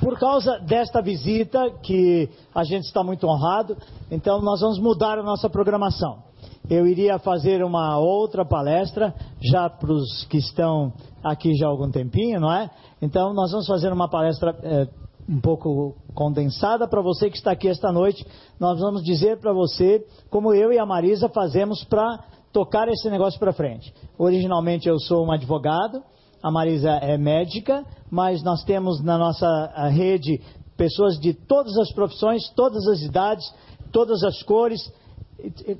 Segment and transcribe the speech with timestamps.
[0.00, 3.76] por causa desta visita, que a gente está muito honrado,
[4.10, 6.22] então nós vamos mudar a nossa programação.
[6.68, 10.92] Eu iria fazer uma outra palestra, já para os que estão
[11.22, 12.70] aqui já há algum tempinho, não é?
[13.02, 14.88] Então nós vamos fazer uma palestra é,
[15.28, 18.24] um pouco condensada para você que está aqui esta noite.
[18.58, 23.38] Nós vamos dizer para você como eu e a Marisa fazemos para tocar esse negócio
[23.38, 23.92] para frente.
[24.18, 26.02] Originalmente eu sou um advogado,
[26.42, 30.40] a Marisa é médica, mas nós temos na nossa rede
[30.76, 33.44] pessoas de todas as profissões, todas as idades,
[33.92, 34.80] todas as cores,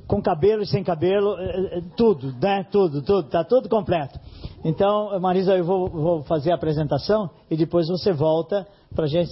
[0.07, 2.65] com cabelo e sem cabelo, é, é, tudo, né?
[2.71, 4.19] Tudo, tudo, está tudo completo.
[4.65, 9.31] Então, Marisa, eu vou, vou, fazer a apresentação e depois você volta para gente,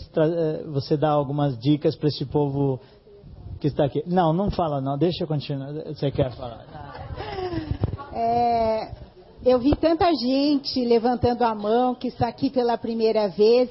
[0.73, 2.81] você dar algumas dicas para esse povo
[3.61, 4.03] que está aqui.
[4.07, 6.65] Não, não fala não, deixa eu continuar, você quer falar.
[8.13, 9.08] É,
[9.45, 13.71] eu vi tanta gente levantando a mão que está aqui pela primeira vez.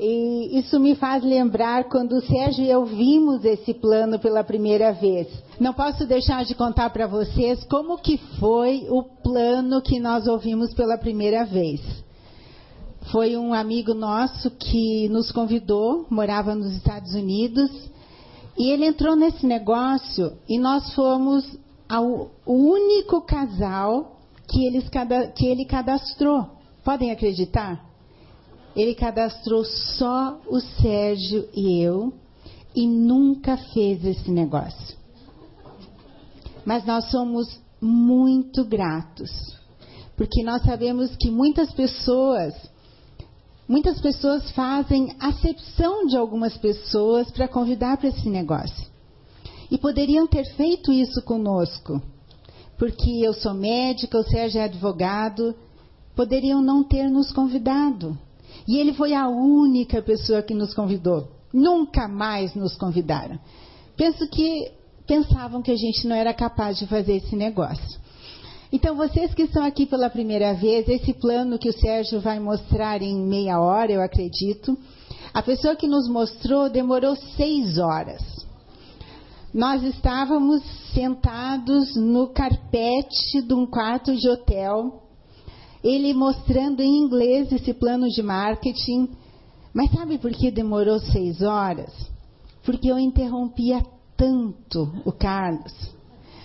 [0.00, 4.92] E isso me faz lembrar quando o Sérgio e eu vimos esse plano pela primeira
[4.92, 5.26] vez.
[5.58, 10.72] Não posso deixar de contar para vocês como que foi o plano que nós ouvimos
[10.72, 11.80] pela primeira vez.
[13.10, 17.70] Foi um amigo nosso que nos convidou, morava nos Estados Unidos,
[18.56, 21.44] e ele entrou nesse negócio e nós fomos
[21.88, 24.17] ao, o único casal
[24.48, 24.88] que, eles,
[25.36, 26.46] que ele cadastrou.
[26.82, 27.84] Podem acreditar?
[28.74, 32.12] Ele cadastrou só o Sérgio e eu
[32.74, 34.96] e nunca fez esse negócio.
[36.64, 39.30] Mas nós somos muito gratos,
[40.16, 42.54] porque nós sabemos que muitas pessoas,
[43.66, 48.86] muitas pessoas fazem acepção de algumas pessoas para convidar para esse negócio.
[49.70, 52.00] E poderiam ter feito isso conosco,
[52.78, 55.54] porque eu sou médica, o Sérgio é advogado,
[56.14, 58.16] poderiam não ter nos convidado.
[58.66, 61.28] E ele foi a única pessoa que nos convidou.
[61.52, 63.38] Nunca mais nos convidaram.
[63.96, 64.70] Penso que
[65.06, 67.98] pensavam que a gente não era capaz de fazer esse negócio.
[68.70, 73.00] Então, vocês que estão aqui pela primeira vez, esse plano que o Sérgio vai mostrar
[73.00, 74.78] em meia hora, eu acredito,
[75.32, 78.22] a pessoa que nos mostrou demorou seis horas.
[79.52, 85.02] Nós estávamos sentados no carpete de um quarto de hotel,
[85.82, 89.08] ele mostrando em inglês esse plano de marketing.
[89.72, 91.90] Mas sabe por que demorou seis horas?
[92.62, 93.82] Porque eu interrompia
[94.18, 95.72] tanto o Carlos,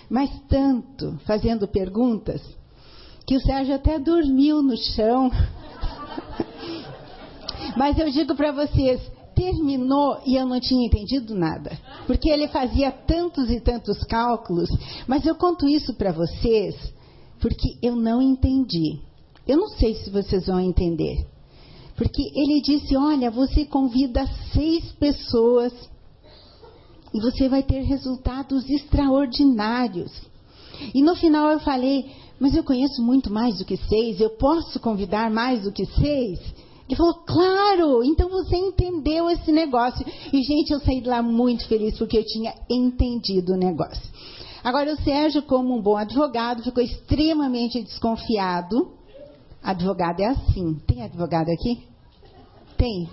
[0.08, 2.40] mas tanto, fazendo perguntas,
[3.26, 5.30] que o Sérgio até dormiu no chão.
[7.76, 9.00] mas eu digo para vocês,
[9.34, 14.68] terminou e eu não tinha entendido nada, porque ele fazia tantos e tantos cálculos,
[15.06, 16.74] mas eu conto isso para vocês
[17.44, 19.00] porque eu não entendi.
[19.46, 21.26] Eu não sei se vocês vão entender.
[21.94, 25.72] Porque ele disse: Olha, você convida seis pessoas
[27.12, 30.10] e você vai ter resultados extraordinários.
[30.94, 34.80] E no final eu falei: Mas eu conheço muito mais do que seis, eu posso
[34.80, 36.40] convidar mais do que seis?
[36.88, 40.04] Ele falou: Claro, então você entendeu esse negócio.
[40.32, 44.02] E, gente, eu saí de lá muito feliz porque eu tinha entendido o negócio.
[44.62, 48.94] Agora, o Sérgio, como um bom advogado, ficou extremamente desconfiado
[49.64, 50.74] Advogado é assim.
[50.86, 51.82] Tem advogado aqui?
[52.76, 53.08] Tem.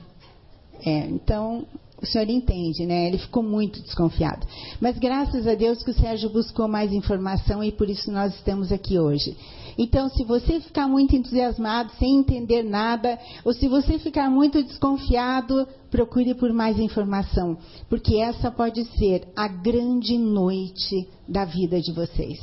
[0.85, 1.65] É, então,
[2.01, 3.07] o senhor entende, né?
[3.07, 4.45] Ele ficou muito desconfiado.
[4.81, 8.69] Mas graças a Deus que o Sérgio buscou mais informação e por isso nós estamos
[8.69, 9.37] aqui hoje.
[9.83, 15.67] Então, se você ficar muito entusiasmado, sem entender nada, ou se você ficar muito desconfiado,
[15.89, 17.57] procure por mais informação,
[17.89, 22.39] porque essa pode ser a grande noite da vida de vocês.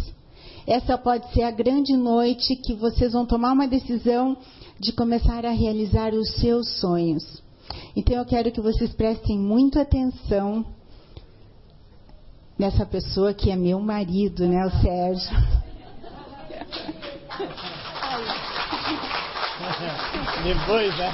[0.67, 4.37] Essa pode ser a grande noite que vocês vão tomar uma decisão
[4.81, 7.41] de começar a realizar os seus sonhos.
[7.95, 10.67] Então eu quero que vocês prestem muita atenção
[12.59, 15.39] nessa pessoa que é meu marido, né, o Sérgio.
[20.43, 21.13] Depois, né?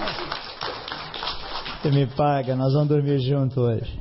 [1.83, 4.01] Você me paga, nós vamos dormir junto hoje.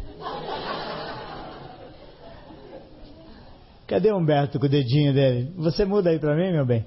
[3.85, 5.53] Cadê o Humberto com o dedinho dele?
[5.57, 6.85] Você muda aí para mim, meu bem?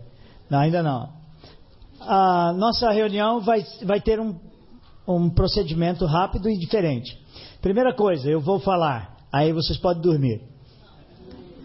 [0.49, 1.11] Não, ainda não.
[2.01, 4.35] A nossa reunião vai, vai ter um,
[5.07, 7.15] um procedimento rápido e diferente.
[7.61, 10.56] Primeira coisa, eu vou falar, aí vocês podem dormir.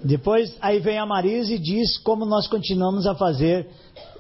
[0.04, 3.68] Depois, aí vem a Marisa e diz como nós continuamos a fazer.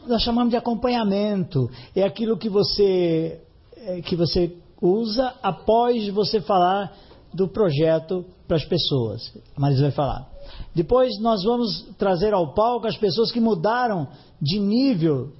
[0.07, 1.69] Nós chamamos de acompanhamento.
[1.95, 3.39] É aquilo que você,
[3.77, 6.91] é, que você usa após você falar
[7.33, 9.33] do projeto para as pessoas.
[9.55, 10.27] A Marisa vai falar.
[10.75, 14.07] Depois nós vamos trazer ao palco as pessoas que mudaram
[14.41, 15.31] de nível,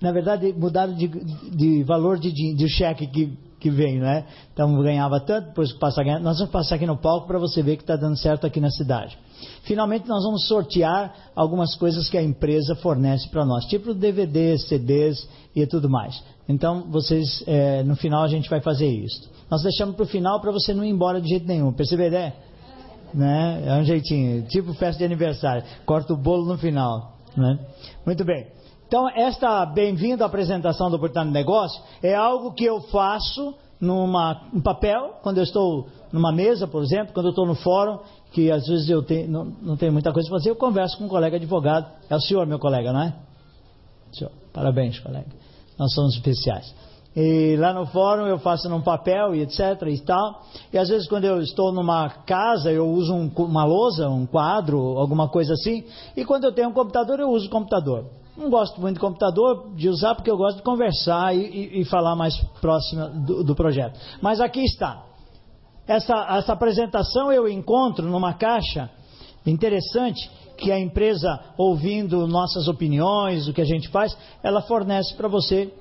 [0.00, 3.32] na verdade, mudaram de, de valor de, de, de cheque que,
[3.64, 4.26] que vem, né?
[4.52, 6.20] Então ganhava tanto, depois passa a ganhar.
[6.20, 8.70] Nós vamos passar aqui no palco para você ver que está dando certo aqui na
[8.70, 9.16] cidade.
[9.62, 15.26] Finalmente nós vamos sortear algumas coisas que a empresa fornece para nós, tipo DVDs, CDs
[15.56, 16.22] e tudo mais.
[16.46, 19.30] Então vocês, é, no final a gente vai fazer isso.
[19.50, 21.72] Nós deixamos para o final para você não ir embora de jeito nenhum.
[21.72, 22.34] Perceber, né?
[23.14, 23.62] né?
[23.66, 25.64] É um jeitinho, tipo festa de aniversário.
[25.86, 27.58] Corta o bolo no final, né?
[28.04, 28.46] Muito bem.
[28.94, 35.16] Então, esta bem-vinda apresentação do de Negócio é algo que eu faço numa, um papel,
[35.20, 37.98] quando eu estou numa mesa, por exemplo, quando eu estou no fórum,
[38.30, 41.06] que às vezes eu tenho, não, não tenho muita coisa para fazer, eu converso com
[41.06, 41.90] um colega advogado.
[42.08, 43.16] É o senhor, meu colega, não é?
[44.12, 45.26] Senhor, parabéns, colega.
[45.76, 46.72] Nós somos especiais.
[47.16, 49.58] E lá no fórum eu faço num papel e etc
[49.88, 50.44] e tal.
[50.72, 54.78] E às vezes quando eu estou numa casa eu uso um, uma lousa, um quadro,
[54.98, 55.82] alguma coisa assim.
[56.16, 58.22] E quando eu tenho um computador eu uso o computador.
[58.36, 61.84] Não gosto muito de computador, de usar, porque eu gosto de conversar e, e, e
[61.84, 63.98] falar mais próximo do, do, projeto.
[64.20, 65.04] Mas aqui está.
[65.86, 68.90] Essa, essa apresentação eu encontro numa caixa
[69.46, 75.28] interessante que a empresa, ouvindo nossas opiniões, o que a gente faz, ela fornece para
[75.28, 75.72] você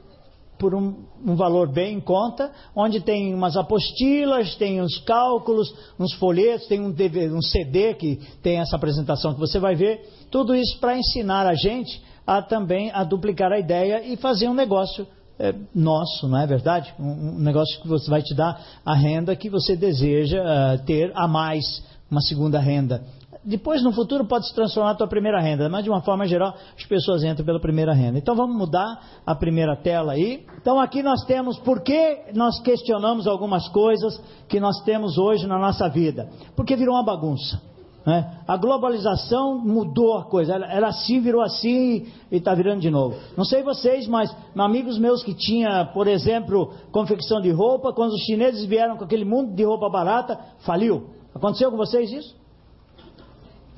[0.58, 6.14] por um, um, valor bem em conta, onde tem umas apostilas, tem uns cálculos, uns
[6.14, 10.08] folhetos, tem um, DVD, um CD que tem essa apresentação que você vai ver.
[10.30, 14.54] Tudo isso para ensinar a gente a também a duplicar a ideia e fazer um
[14.54, 15.08] negócio
[15.40, 16.94] é, nosso, não é verdade?
[17.00, 21.12] Um, um, negócio que você vai te dar a renda que você deseja uh, ter
[21.16, 23.04] a mais, uma segunda renda.
[23.46, 26.56] Depois, no futuro, pode se transformar a tua primeira renda, mas de uma forma geral,
[26.78, 28.18] as pessoas entram pela primeira renda.
[28.18, 30.46] Então, vamos mudar a primeira tela aí.
[30.62, 34.18] Então, aqui nós temos por que nós questionamos algumas coisas
[34.48, 36.30] que nós temos hoje na nossa vida.
[36.56, 37.73] Porque virou uma bagunça.
[38.06, 38.40] Né?
[38.46, 43.16] A globalização mudou a coisa, era assim, virou assim e está virando de novo.
[43.38, 48.22] Não sei vocês, mas amigos meus que tinha, por exemplo, confecção de roupa, quando os
[48.22, 51.08] chineses vieram com aquele mundo de roupa barata, faliu.
[51.34, 52.43] Aconteceu com vocês isso?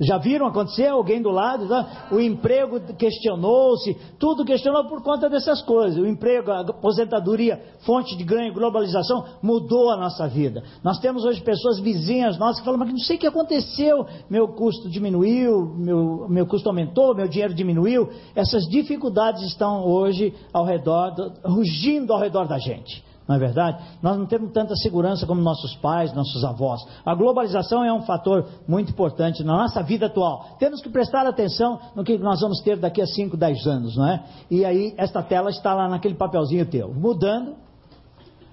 [0.00, 1.66] Já viram acontecer alguém do lado?
[1.68, 2.08] Tá?
[2.10, 5.98] O emprego questionou-se, tudo questionou por conta dessas coisas.
[5.98, 10.62] O emprego, a aposentadoria, fonte de ganho, globalização, mudou a nossa vida.
[10.84, 14.48] Nós temos hoje pessoas vizinhas nossas que falam, mas não sei o que aconteceu, meu
[14.48, 18.10] custo diminuiu, meu, meu custo aumentou, meu dinheiro diminuiu.
[18.34, 21.14] Essas dificuldades estão hoje ao redor,
[21.44, 23.82] rugindo ao redor da gente não é verdade?
[24.00, 26.80] Nós não temos tanta segurança como nossos pais, nossos avós.
[27.04, 30.56] A globalização é um fator muito importante na nossa vida atual.
[30.58, 34.08] Temos que prestar atenção no que nós vamos ter daqui a 5, 10 anos, não
[34.08, 34.24] é?
[34.50, 36.94] E aí, esta tela está lá naquele papelzinho teu.
[36.94, 37.56] Mudando.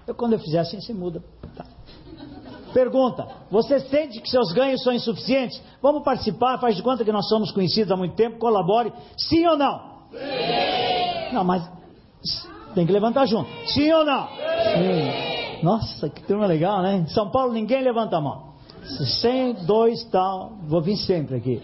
[0.08, 1.24] Eu, quando eu fizer assim, você muda.
[1.56, 1.66] Tá.
[2.74, 5.62] Pergunta: Você sente que seus ganhos são insuficientes?
[5.82, 8.92] Vamos participar, faz de conta que nós somos conhecidos há muito tempo, colabore.
[9.18, 9.94] Sim ou não?
[10.12, 11.34] Sim!
[11.34, 11.70] Não, mas
[12.74, 13.50] tem que levantar junto.
[13.68, 14.28] Sim ou não?
[14.28, 15.64] Sim.
[15.64, 16.98] Nossa, que turma legal, né?
[16.98, 18.54] Em São Paulo ninguém levanta a mão.
[19.22, 20.54] 100, dois, tal.
[20.68, 21.62] Vou vir sempre aqui.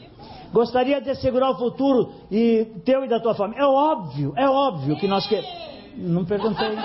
[0.54, 3.62] Gostaria de assegurar o futuro e teu e da tua família.
[3.62, 5.50] É óbvio, é óbvio que nós queremos.
[5.98, 6.78] Não perguntei.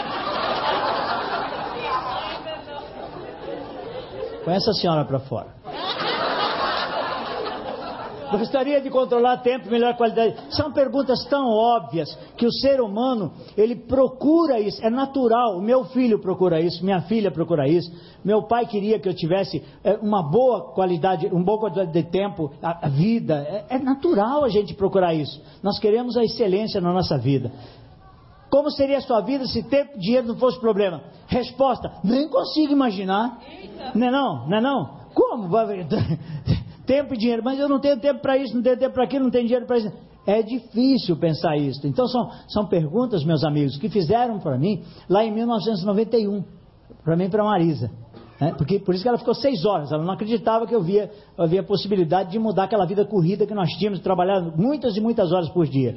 [4.45, 5.55] Põe essa senhora para fora.
[8.39, 10.35] Gostaria de controlar tempo, melhor qualidade.
[10.51, 15.59] São perguntas tão óbvias que o ser humano, ele procura isso, é natural.
[15.59, 17.91] O meu filho procura isso, minha filha procura isso.
[18.25, 22.51] Meu pai queria que eu tivesse é, uma boa qualidade, uma boa qualidade de tempo,
[22.63, 23.47] a, vida.
[23.69, 25.41] É, é natural a gente procurar isso.
[25.63, 27.53] Nós queremos a excelência na nossa vida.
[28.51, 31.03] Como seria a sua vida se tempo e dinheiro não fosse problema?
[31.27, 33.41] Resposta: nem consigo imaginar.
[33.95, 34.49] Não é não?
[34.49, 35.05] Não é não?
[35.13, 35.49] Como?
[36.87, 39.25] tempo e dinheiro, mas eu não tenho tempo para isso, não tenho tempo para aquilo,
[39.25, 39.93] não tenho dinheiro para isso.
[40.27, 41.87] É difícil pensar isso.
[41.87, 46.43] Então são, são perguntas, meus amigos, que fizeram para mim lá em 1991,
[47.03, 47.91] para mim e para Marisa.
[48.41, 48.55] Né?
[48.57, 51.63] Porque, por isso que ela ficou seis horas, ela não acreditava que eu via, havia
[51.63, 55.67] possibilidade de mudar aquela vida corrida que nós tínhamos, trabalhar muitas e muitas horas por
[55.67, 55.97] dia.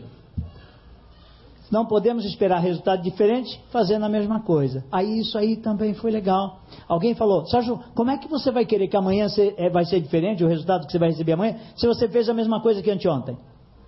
[1.71, 4.83] Não podemos esperar resultado diferente fazendo a mesma coisa.
[4.91, 6.61] Aí isso aí também foi legal.
[6.87, 10.43] Alguém falou, Sérgio, como é que você vai querer que amanhã é, vai ser diferente
[10.43, 13.37] o resultado que você vai receber amanhã se você fez a mesma coisa que anteontem?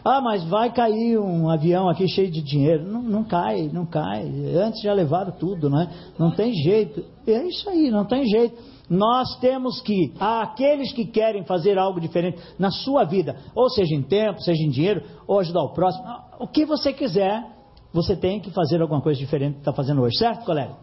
[0.04, 2.86] ah, mas vai cair um avião aqui cheio de dinheiro.
[2.86, 4.24] Não, não cai, não cai.
[4.54, 5.90] Antes já levaram tudo, não é?
[6.18, 7.04] Não tem jeito.
[7.26, 8.56] É isso aí, não tem jeito.
[8.88, 14.02] Nós temos que, aqueles que querem fazer algo diferente na sua vida, ou seja em
[14.02, 16.04] tempo, seja em dinheiro, ou ajudar o próximo,
[16.38, 17.44] o que você quiser,
[17.92, 20.76] você tem que fazer alguma coisa diferente do que está fazendo hoje, certo, colega?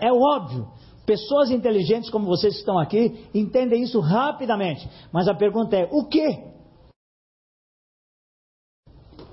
[0.00, 0.66] É óbvio.
[1.06, 4.88] Pessoas inteligentes como vocês que estão aqui entendem isso rapidamente.
[5.12, 6.51] Mas a pergunta é: o que?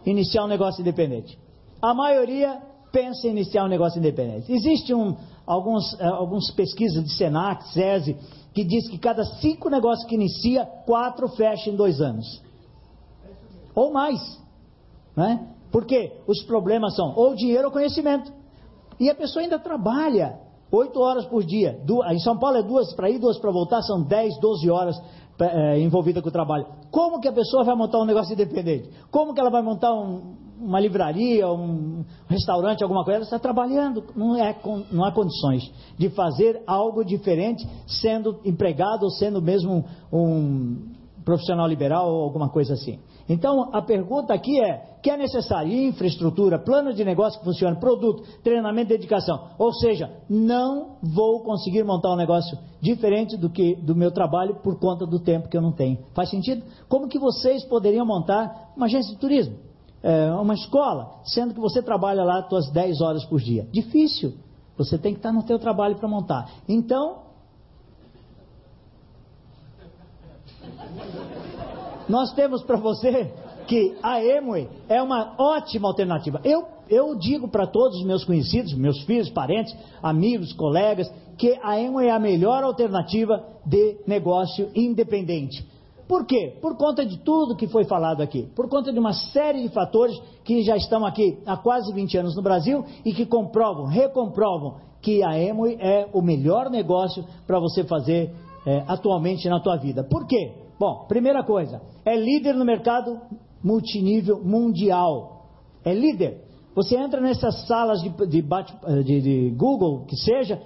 [0.10, 1.38] Iniciar um negócio independente.
[1.82, 2.62] A maioria
[2.92, 4.51] pensa em iniciar um negócio independente.
[4.51, 8.18] Existe um, alguns, uh, alguns pesquisas de Senac, SESI,
[8.54, 12.42] que diz que cada cinco negócios que inicia, quatro fecha em dois anos.
[13.75, 14.20] Ou mais.
[15.16, 15.48] Né?
[15.72, 18.34] Porque os problemas são ou dinheiro ou conhecimento.
[19.00, 20.39] E a pessoa ainda trabalha
[20.72, 21.80] oito horas por dia.
[22.12, 25.00] Em São Paulo é duas para ir, duas para voltar, são dez, doze horas
[25.41, 26.65] é, envolvida com o trabalho.
[26.91, 28.89] Como que a pessoa vai montar um negócio independente?
[29.12, 33.17] Como que ela vai montar um, uma livraria, um restaurante, alguma coisa?
[33.17, 34.55] Ela está trabalhando, não, é,
[34.91, 40.89] não há condições de fazer algo diferente sendo empregado ou sendo mesmo um
[41.24, 43.00] profissional liberal ou alguma coisa assim.
[43.29, 48.24] Então, a pergunta aqui é: que é necessário infraestrutura, plano de negócio que funcione, produto,
[48.43, 49.51] treinamento, dedicação.
[49.57, 54.79] Ou seja, não vou conseguir montar um negócio diferente do que do meu trabalho por
[54.79, 56.00] conta do tempo que eu não tenho.
[56.15, 56.63] Faz sentido?
[56.88, 59.57] Como que vocês poderiam montar uma agência de turismo?
[60.01, 63.67] É, uma escola, sendo que você trabalha lá suas 10 horas por dia.
[63.71, 64.33] Difícil.
[64.77, 66.50] Você tem que estar no teu trabalho para montar.
[66.67, 67.29] Então,
[72.10, 73.32] nós temos para você
[73.68, 76.42] que a Emue é uma ótima alternativa.
[76.44, 81.80] Eu, eu digo para todos os meus conhecidos, meus filhos, parentes, amigos, colegas, que a
[81.80, 85.63] Emue é a melhor alternativa de negócio independente.
[86.08, 86.58] Por quê?
[86.60, 88.50] Por conta de tudo que foi falado aqui.
[88.56, 92.36] Por conta de uma série de fatores que já estão aqui há quase 20 anos
[92.36, 97.84] no Brasil e que comprovam, recomprovam que a Emue é o melhor negócio para você
[97.84, 98.34] fazer
[98.66, 100.04] é, atualmente na tua vida.
[100.04, 100.68] Por quê?
[100.79, 103.19] Bom, primeira coisa, é líder no mercado
[103.62, 105.50] multinível mundial.
[105.83, 106.45] É líder.
[106.74, 108.41] Você entra nessas salas de, de,
[109.03, 110.62] de, de Google, que seja,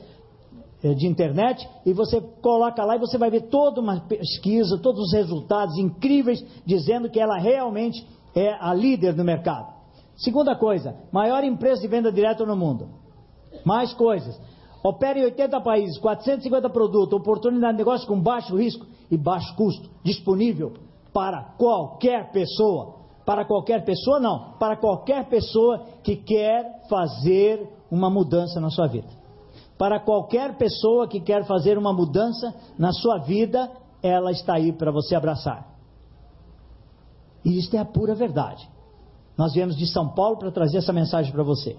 [0.84, 5.02] é, de internet, e você coloca lá e você vai ver toda uma pesquisa, todos
[5.08, 8.06] os resultados incríveis, dizendo que ela realmente
[8.36, 9.74] é a líder no mercado.
[10.16, 12.88] Segunda coisa, maior empresa de venda direta no mundo.
[13.66, 14.40] Mais coisas.
[14.84, 19.88] Opera em 80 países, 450 produtos, oportunidade de negócio com baixo risco e baixo custo,
[20.04, 20.74] disponível
[21.14, 22.96] para qualquer pessoa.
[23.24, 24.54] Para qualquer pessoa, não.
[24.54, 29.08] Para qualquer pessoa que quer fazer uma mudança na sua vida.
[29.78, 34.92] Para qualquer pessoa que quer fazer uma mudança na sua vida, ela está aí para
[34.92, 35.72] você abraçar.
[37.46, 38.68] E isto é a pura verdade.
[39.38, 41.78] Nós viemos de São Paulo para trazer essa mensagem para você.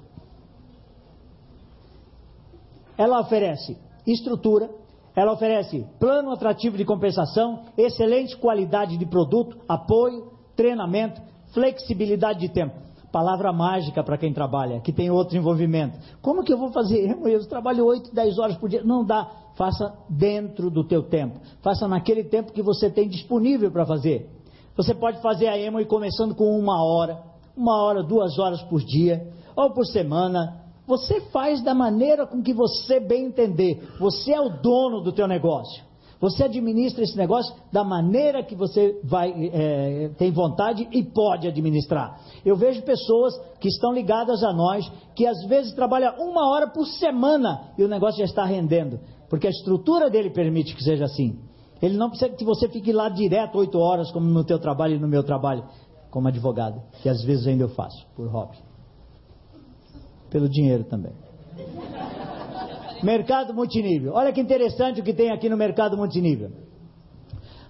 [2.97, 3.77] Ela oferece
[4.07, 4.71] estrutura,
[5.15, 11.21] ela oferece plano atrativo de compensação, excelente qualidade de produto, apoio, treinamento,
[11.53, 12.83] flexibilidade de tempo.
[13.13, 15.97] Palavra mágica para quem trabalha, que tem outro envolvimento.
[16.21, 17.17] Como que eu vou fazer?
[17.25, 18.83] Eu trabalho 8, 10 horas por dia.
[18.83, 19.31] Não dá.
[19.55, 21.39] Faça dentro do teu tempo.
[21.63, 24.29] Faça naquele tempo que você tem disponível para fazer.
[24.77, 27.23] Você pode fazer a emo começando com uma hora,
[27.57, 32.53] uma hora, duas horas por dia, ou por semana, você faz da maneira com que
[32.53, 33.83] você bem entender.
[33.99, 35.83] Você é o dono do teu negócio.
[36.21, 42.19] Você administra esse negócio da maneira que você vai, é, tem vontade e pode administrar.
[42.45, 46.87] Eu vejo pessoas que estão ligadas a nós, que às vezes trabalham uma hora por
[46.87, 51.39] semana e o negócio já está rendendo, porque a estrutura dele permite que seja assim.
[51.83, 54.99] Ele não precisa que você fique lá direto oito horas, como no teu trabalho e
[54.99, 55.65] no meu trabalho,
[56.11, 58.74] como advogado, que às vezes ainda eu faço, por hobby
[60.35, 61.13] pelo dinheiro também.
[63.05, 64.15] mercado multinível.
[64.15, 66.51] Olha que interessante o que tem aqui no mercado multinível.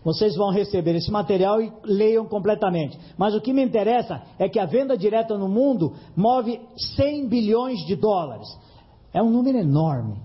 [0.03, 2.99] Vocês vão receber esse material e leiam completamente.
[3.19, 6.59] Mas o que me interessa é que a venda direta no mundo move
[6.97, 8.49] 100 bilhões de dólares.
[9.13, 10.17] É um número enorme.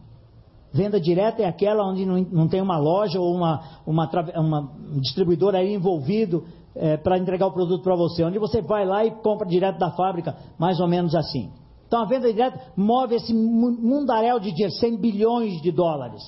[0.71, 5.73] Venda direta é aquela onde não, tem uma loja ou uma, uma, uma distribuidora aí
[5.73, 9.77] envolvido é, para entregar o produto para você, onde você vai lá e compra direto
[9.77, 11.51] da fábrica, mais ou menos assim.
[11.89, 16.21] Então a venda direta move esse mundaréu de dinheiro, 100 bilhões de dólares.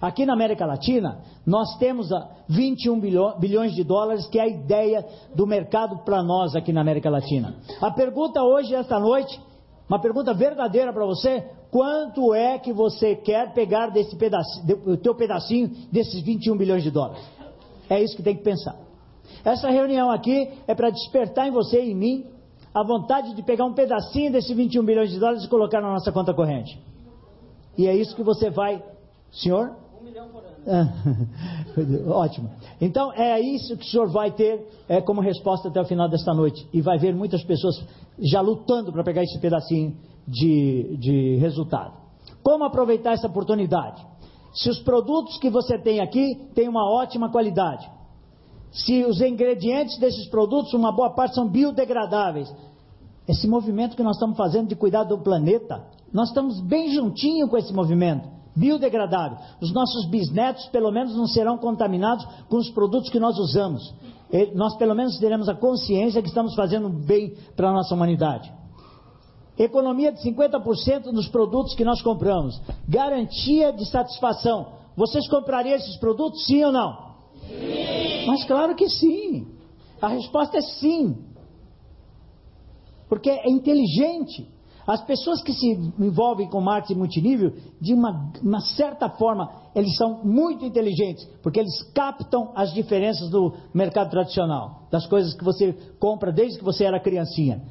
[0.00, 2.08] Aqui na América Latina, nós temos
[2.48, 3.00] 21
[3.40, 7.56] bilhões de dólares, que é a ideia do mercado para nós aqui na América Latina.
[7.82, 9.38] A pergunta hoje, esta noite,
[9.88, 15.70] uma pergunta verdadeira para você: quanto é que você quer pegar desse pedacinho, teu pedacinho
[15.90, 17.22] desses 21 bilhões de dólares?
[17.90, 18.76] É isso que tem que pensar.
[19.44, 22.39] Essa reunião aqui é para despertar em você e em mim
[22.72, 26.12] a vontade de pegar um pedacinho desses 21 bilhões de dólares e colocar na nossa
[26.12, 26.78] conta corrente.
[27.76, 28.82] E é isso que você vai,
[29.32, 29.76] senhor?
[30.00, 32.10] Um milhão por ano.
[32.12, 32.50] Ótimo.
[32.80, 36.32] Então é isso que o senhor vai ter é, como resposta até o final desta
[36.32, 36.66] noite.
[36.72, 37.82] E vai ver muitas pessoas
[38.18, 39.96] já lutando para pegar esse pedacinho
[40.26, 41.94] de, de resultado.
[42.42, 44.04] Como aproveitar essa oportunidade?
[44.52, 47.88] Se os produtos que você tem aqui têm uma ótima qualidade,
[48.72, 52.52] se os ingredientes desses produtos, uma boa parte são biodegradáveis.
[53.28, 57.56] esse movimento que nós estamos fazendo de cuidar do planeta, nós estamos bem juntinho com
[57.56, 59.38] esse movimento biodegradável.
[59.60, 63.94] Os nossos bisnetos, pelo menos, não serão contaminados com os produtos que nós usamos.
[64.54, 68.52] Nós, pelo menos, teremos a consciência que estamos fazendo bem para a nossa humanidade.
[69.58, 72.60] Economia de 50% nos produtos que nós compramos.
[72.88, 74.72] Garantia de satisfação.
[74.96, 77.09] Vocês comprariam esses produtos, sim ou não?
[78.26, 79.46] Mas claro que sim.
[80.00, 81.16] A resposta é sim.
[83.08, 84.48] Porque é inteligente.
[84.86, 85.66] As pessoas que se
[85.98, 91.82] envolvem com marketing multinível, de uma, uma, certa forma, eles são muito inteligentes, porque eles
[91.94, 96.98] captam as diferenças do mercado tradicional, das coisas que você compra desde que você era
[96.98, 97.62] criancinha.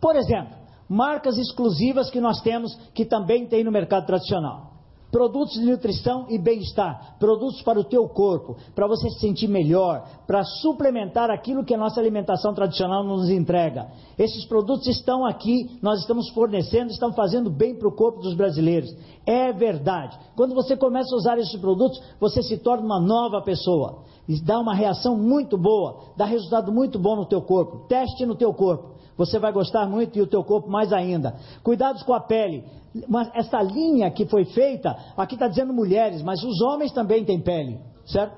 [0.00, 0.56] Por exemplo,
[0.88, 4.67] marcas exclusivas que nós temos que também tem no mercado tradicional.
[5.10, 10.06] Produtos de nutrição e bem-estar, produtos para o teu corpo, para você se sentir melhor,
[10.26, 13.88] para suplementar aquilo que a nossa alimentação tradicional nos entrega.
[14.18, 18.94] Esses produtos estão aqui, nós estamos fornecendo, estão fazendo bem para o corpo dos brasileiros.
[19.24, 20.18] É verdade.
[20.36, 24.02] Quando você começa a usar esses produtos, você se torna uma nova pessoa.
[24.44, 27.88] Dá uma reação muito boa, dá resultado muito bom no teu corpo.
[27.88, 28.97] Teste no teu corpo.
[29.18, 31.34] Você vai gostar muito e o teu corpo mais ainda.
[31.62, 32.64] Cuidados com a pele.
[33.08, 37.40] Mas essa linha que foi feita, aqui está dizendo mulheres, mas os homens também têm
[37.40, 38.34] pele, certo?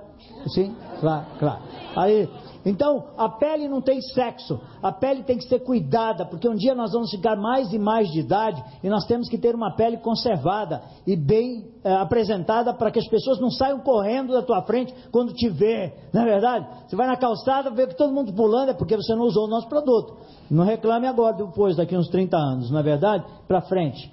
[0.48, 1.60] Sim, claro, claro.
[1.96, 2.28] Aí,
[2.64, 6.74] então, a pele não tem sexo, a pele tem que ser cuidada, porque um dia
[6.74, 9.96] nós vamos ficar mais e mais de idade e nós temos que ter uma pele
[9.96, 14.94] conservada e bem é, apresentada para que as pessoas não saiam correndo da tua frente
[15.10, 16.66] quando te vê, não é verdade?
[16.86, 19.50] Você vai na calçada, vê que todo mundo pulando, é porque você não usou o
[19.50, 20.18] nosso produto.
[20.50, 23.24] Não reclame agora, depois, daqui uns 30 anos, não é verdade?
[23.48, 24.12] Para frente.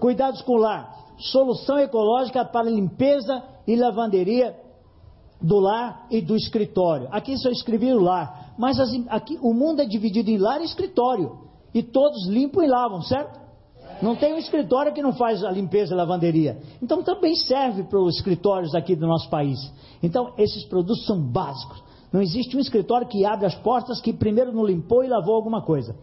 [0.00, 0.92] Cuidados com o lar.
[1.16, 4.63] Solução ecológica para limpeza e lavanderia
[5.40, 7.08] do lar e do escritório.
[7.10, 10.64] Aqui só escrevi o lar, mas as, aqui o mundo é dividido em lar e
[10.64, 11.38] escritório.
[11.74, 13.44] E todos limpam e lavam, certo?
[14.00, 16.58] Não tem um escritório que não faz a limpeza e lavanderia.
[16.82, 19.58] Então também serve para os escritórios aqui do nosso país.
[20.02, 21.82] Então esses produtos são básicos.
[22.12, 25.62] Não existe um escritório que abre as portas que primeiro não limpou e lavou alguma
[25.62, 25.96] coisa.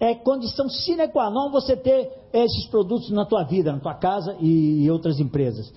[0.00, 4.36] É condição sine qua non você ter esses produtos na tua vida, na tua casa
[4.40, 5.72] e outras empresas.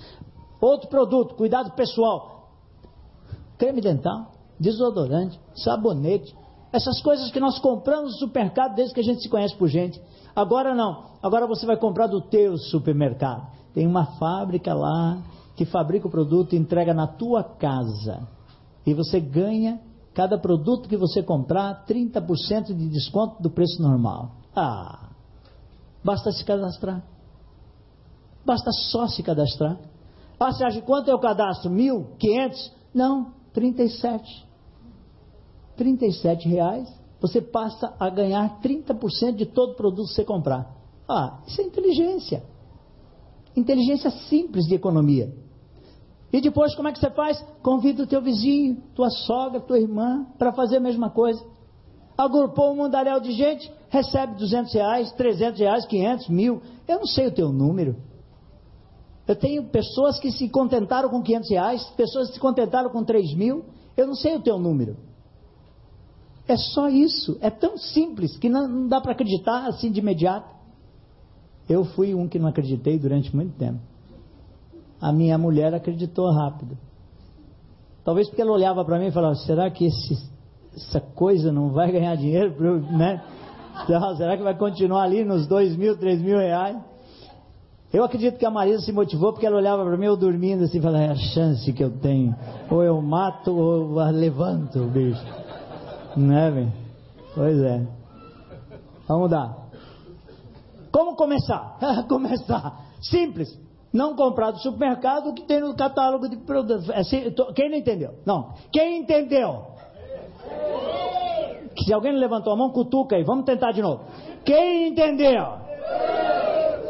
[0.60, 2.50] Outro produto, cuidado pessoal.
[3.58, 6.36] Creme dental, desodorante, sabonete.
[6.72, 10.02] Essas coisas que nós compramos no supermercado desde que a gente se conhece por gente.
[10.36, 11.06] Agora não.
[11.22, 13.48] Agora você vai comprar do teu supermercado.
[13.74, 15.22] Tem uma fábrica lá
[15.56, 18.28] que fabrica o produto e entrega na tua casa.
[18.86, 19.82] E você ganha,
[20.14, 24.32] cada produto que você comprar, 30% de desconto do preço normal.
[24.56, 25.10] Ah,
[26.04, 27.04] basta se cadastrar.
[28.46, 29.78] Basta só se cadastrar.
[30.40, 31.70] Ah, você acha quanto é o cadastro?
[31.70, 32.16] Mil?
[32.20, 32.72] Quinhentos?
[32.94, 34.46] Não, 37.
[35.76, 36.88] 37 reais,
[37.20, 40.76] você passa a ganhar 30% de todo produto que você comprar.
[41.10, 42.44] Ah, isso é inteligência.
[43.56, 45.34] Inteligência simples de economia.
[46.32, 47.42] E depois, como é que você faz?
[47.64, 51.44] Convida o teu vizinho, tua sogra, tua irmã, para fazer a mesma coisa.
[52.18, 56.62] Agrupou um mundaréu de gente, recebe 200 reais, 300 reais, 500, mil.
[56.88, 57.96] Eu não sei o teu número.
[59.28, 63.36] Eu tenho pessoas que se contentaram com 500 reais, pessoas que se contentaram com 3
[63.36, 63.66] mil.
[63.96, 64.96] Eu não sei o teu número.
[66.48, 67.38] É só isso.
[67.42, 70.56] É tão simples que não, não dá para acreditar assim de imediato.
[71.68, 73.80] Eu fui um que não acreditei durante muito tempo.
[75.02, 76.78] A minha mulher acreditou rápido.
[78.06, 80.18] Talvez porque ela olhava para mim e falava: será que esse,
[80.74, 82.56] essa coisa não vai ganhar dinheiro?
[82.92, 83.22] Né?
[84.18, 86.78] Será que vai continuar ali nos dois mil, três mil reais?
[87.92, 90.82] Eu acredito que a Marisa se motivou porque ela olhava para mim, eu dormindo assim,
[90.82, 92.36] falava, é a chance que eu tenho.
[92.70, 95.26] Ou eu mato ou eu levanto o bicho.
[96.16, 96.74] Não é, bem?
[97.34, 97.88] Pois é.
[99.08, 99.56] Vamos dar.
[100.92, 101.78] Como começar?
[102.10, 102.88] começar.
[103.02, 103.58] Simples.
[103.94, 106.90] Não comprar do supermercado o que tem no catálogo de produtos.
[106.90, 107.02] É,
[107.56, 108.16] quem não entendeu?
[108.26, 108.54] Não.
[108.72, 109.68] Quem entendeu?
[111.86, 113.24] Se alguém levantou a mão, cutuca aí.
[113.24, 114.04] Vamos tentar de novo.
[114.44, 115.60] Quem entendeu?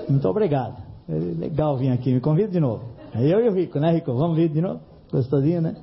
[0.09, 0.86] Muito obrigado.
[1.09, 2.83] É legal vir aqui, me convida de novo.
[3.13, 4.13] É eu e o Rico, né, Rico?
[4.13, 4.81] Vamos vir de novo?
[5.11, 5.75] Gostosinho, né?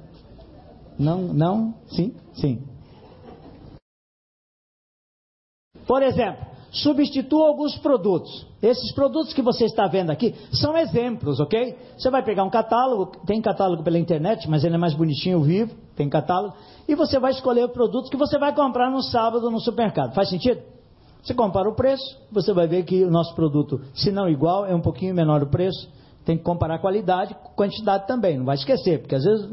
[0.99, 2.63] Não, não, sim, sim.
[5.87, 8.47] Por exemplo, substitua alguns produtos.
[8.63, 11.77] Esses produtos que você está vendo aqui são exemplos, ok?
[11.97, 15.75] Você vai pegar um catálogo, tem catálogo pela internet, mas ele é mais bonitinho, vivo,
[15.97, 16.55] tem catálogo,
[16.87, 20.15] e você vai escolher o produto que você vai comprar no sábado no supermercado.
[20.15, 20.61] Faz sentido?
[21.25, 24.75] Você compara o preço, você vai ver que o nosso produto, se não igual, é
[24.75, 25.89] um pouquinho menor o preço.
[26.25, 29.51] Tem que comparar qualidade, quantidade também, não vai esquecer, porque às vezes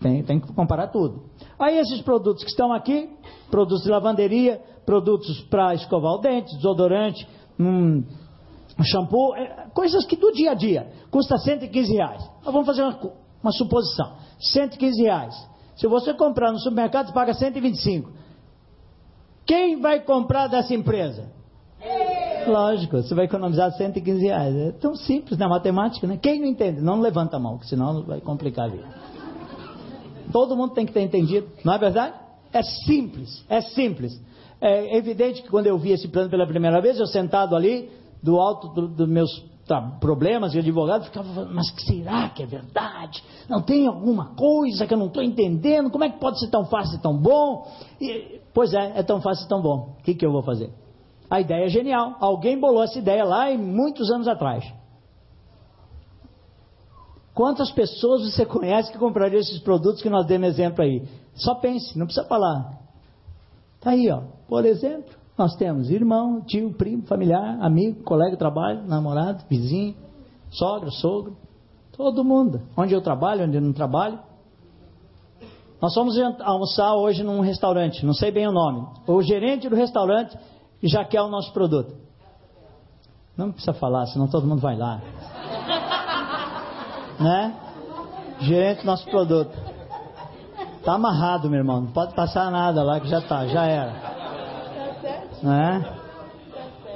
[0.00, 1.22] Tem, tem que comparar tudo.
[1.58, 3.08] Aí esses produtos que estão aqui,
[3.50, 7.26] produtos de lavanderia, produtos para escovar o dente, desodorante,
[7.58, 8.04] um,
[8.84, 12.22] shampoo, é, coisas que do dia a dia, custa 115 reais.
[12.40, 12.98] Então, vamos fazer uma,
[13.42, 15.34] uma suposição, 115 reais.
[15.74, 18.10] Se você comprar no supermercado, paga 125.
[19.48, 21.32] Quem vai comprar dessa empresa?
[22.46, 24.54] Lógico, você vai economizar 115 reais.
[24.54, 25.50] É tão simples na né?
[25.50, 26.18] matemática, né?
[26.20, 26.82] Quem não entende?
[26.82, 28.84] Não levanta a mão, senão vai complicar a vida.
[30.30, 32.14] Todo mundo tem que ter entendido, não é verdade?
[32.52, 34.20] É simples, é simples.
[34.60, 37.90] É evidente que quando eu vi esse plano pela primeira vez, eu sentado ali,
[38.22, 39.30] do alto dos do meus
[39.68, 43.22] tá, problemas de advogado, ficava falando, mas será que é verdade?
[43.48, 45.90] Não tem alguma coisa que eu não estou entendendo?
[45.90, 47.66] Como é que pode ser tão fácil e tão bom?
[48.00, 49.94] E, pois é, é tão fácil e tão bom.
[50.00, 50.72] O que, que eu vou fazer?
[51.30, 52.16] A ideia é genial.
[52.18, 54.64] Alguém bolou essa ideia lá e muitos anos atrás.
[57.32, 61.06] Quantas pessoas você conhece que comprariam esses produtos que nós demos exemplo aí?
[61.34, 62.80] Só pense, não precisa falar.
[63.76, 64.22] Está aí, ó.
[64.48, 69.94] Por exemplo, nós temos irmão, tio, primo, familiar, amigo, colega de trabalho, namorado, vizinho,
[70.50, 71.36] sogra, sogro,
[71.96, 72.60] todo mundo.
[72.76, 74.18] Onde eu trabalho, onde eu não trabalho.
[75.80, 78.86] Nós fomos almoçar hoje num restaurante, não sei bem o nome.
[79.06, 80.36] O gerente do restaurante
[80.82, 81.94] já quer o nosso produto.
[83.36, 85.00] Não precisa falar, senão todo mundo vai lá.
[87.20, 87.54] né?
[88.40, 89.56] Gerente do nosso produto.
[90.84, 91.82] Tá amarrado, meu irmão.
[91.82, 93.92] Não pode passar nada lá que já tá, já era.
[95.40, 95.98] Né?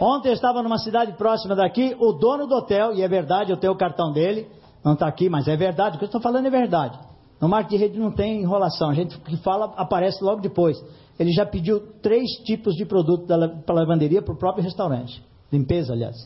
[0.01, 3.57] Ontem eu estava numa cidade próxima daqui, o dono do hotel, e é verdade, eu
[3.57, 4.51] tenho o cartão dele,
[4.85, 6.99] não está aqui, mas é verdade, o que eu estou falando é verdade.
[7.43, 10.81] No marketing de rede não tem enrolação, a gente que fala aparece logo depois.
[11.19, 15.21] Ele já pediu três tipos de produto para lavanderia para o próprio restaurante,
[15.53, 16.17] limpeza, aliás.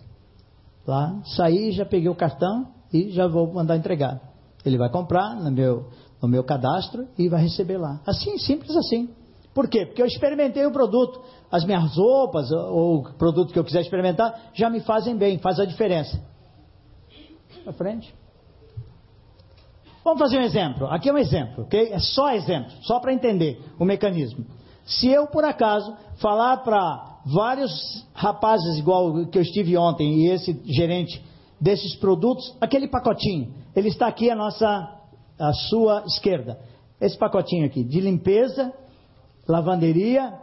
[0.87, 4.20] Lá, saí, já peguei o cartão e já vou mandar entregar.
[4.62, 5.87] Ele vai comprar no meu,
[6.20, 7.98] no meu cadastro e vai receber lá.
[8.07, 9.09] Assim, simples assim.
[9.55, 9.87] Por quê?
[9.87, 11.18] Porque eu experimentei o produto.
[11.50, 15.59] As minhas roupas ou o produto que eu quiser experimentar já me fazem bem, faz
[15.59, 16.20] a diferença.
[17.64, 18.14] Para frente.
[20.06, 20.86] Vamos fazer um exemplo.
[20.86, 21.90] Aqui é um exemplo, ok?
[21.90, 24.46] É só exemplo, só para entender o mecanismo.
[24.84, 30.62] Se eu, por acaso, falar para vários rapazes igual que eu estive ontem e esse
[30.64, 31.20] gerente
[31.60, 34.88] desses produtos, aquele pacotinho, ele está aqui à nossa,
[35.36, 36.56] à sua esquerda.
[37.00, 38.72] Esse pacotinho aqui de limpeza
[39.48, 40.34] lavanderia,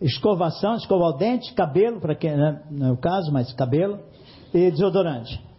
[0.00, 3.98] escovação, escovar o dente, cabelo, para quem né, não é o caso, mas cabelo,
[4.54, 5.49] e desodorante.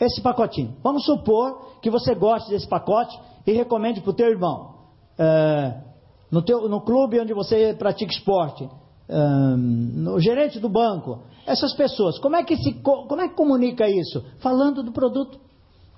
[0.00, 0.76] Esse pacotinho.
[0.82, 4.74] Vamos supor que você goste desse pacote e recomende para o teu irmão.
[5.18, 5.80] É,
[6.30, 8.68] no, teu, no clube onde você pratica esporte,
[9.08, 9.16] é,
[9.56, 14.24] no gerente do banco, essas pessoas, como é que se como é que comunica isso?
[14.40, 15.38] Falando do produto.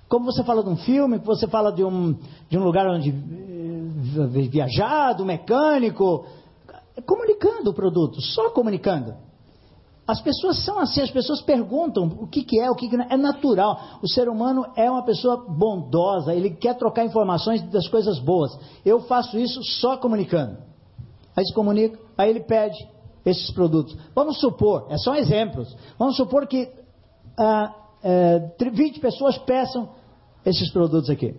[0.07, 2.15] Como você fala de um filme, você fala de um,
[2.49, 3.11] de um lugar onde
[4.49, 6.25] viajado, mecânico,
[7.05, 9.13] comunicando o produto, só comunicando.
[10.09, 13.05] As pessoas são assim, as pessoas perguntam o que, que é, o que, que não
[13.05, 13.13] é.
[13.13, 13.99] É natural.
[14.01, 18.57] O ser humano é uma pessoa bondosa, ele quer trocar informações das coisas boas.
[18.83, 20.57] Eu faço isso só comunicando.
[21.37, 22.75] Aí se comunica, aí ele pede
[23.23, 23.95] esses produtos.
[24.15, 26.67] Vamos supor, é só exemplos, vamos supor que
[27.37, 29.89] ah, é, 20 pessoas peçam
[30.43, 31.35] esses produtos aqui.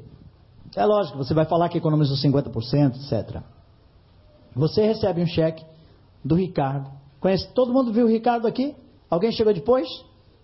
[0.77, 3.43] É lógico, você vai falar que economizou 50%, etc.
[4.55, 5.65] Você recebe um cheque
[6.25, 7.00] do Ricardo.
[7.21, 7.49] Conhece?
[7.53, 8.75] Todo mundo viu o Ricardo aqui?
[9.09, 9.87] Alguém chegou depois?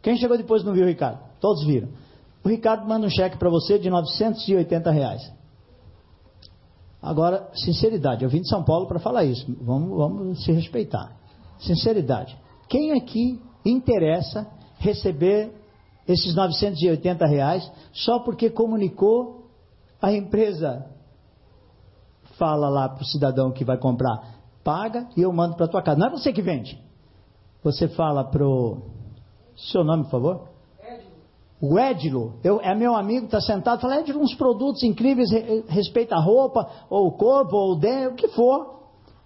[0.02, 1.18] Quem chegou depois não viu o Ricardo?
[1.40, 1.88] Todos viram.
[2.44, 5.32] O Ricardo manda um cheque para você de 980 reais.
[7.02, 9.46] Agora, sinceridade, eu vim de São Paulo para falar isso.
[9.60, 11.16] Vamos, vamos se respeitar.
[11.58, 12.36] Sinceridade.
[12.68, 14.46] Quem aqui interessa
[14.78, 15.52] receber
[16.06, 19.46] esses 980 reais só porque comunicou
[20.00, 20.86] a empresa
[22.38, 24.35] fala lá para o cidadão que vai comprar,
[24.66, 25.96] paga e eu mando para tua casa.
[25.96, 26.76] Não é você que vende.
[27.62, 28.82] Você fala para o.
[29.56, 30.48] Seu nome, por favor?
[31.62, 35.30] O Edilo, eu, é meu amigo, está sentado, fala, Edilo, uns produtos incríveis,
[35.68, 38.76] respeita a roupa, ou o corpo, ou o dente, o que for.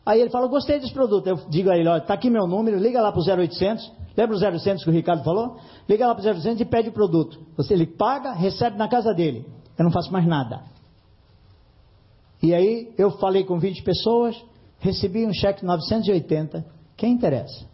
[0.07, 1.27] Aí ele fala, gostei desse produto.
[1.27, 4.37] Eu digo a ele, olha, está aqui meu número, liga lá para o 0800, lembra
[4.37, 5.57] o 0800 que o Ricardo falou?
[5.89, 7.37] Liga lá para o 0800 e pede o produto.
[7.57, 9.45] Você, ele paga, recebe na casa dele.
[9.77, 10.63] Eu não faço mais nada.
[12.41, 14.41] E aí eu falei com 20 pessoas,
[14.81, 16.65] recebi um cheque de 980.
[16.97, 17.65] Quem interessa?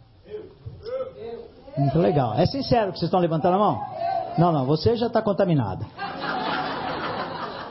[1.77, 2.33] Muito legal.
[2.35, 3.81] É sincero que vocês estão levantando a mão?
[4.37, 5.85] Não, não, você já está contaminado.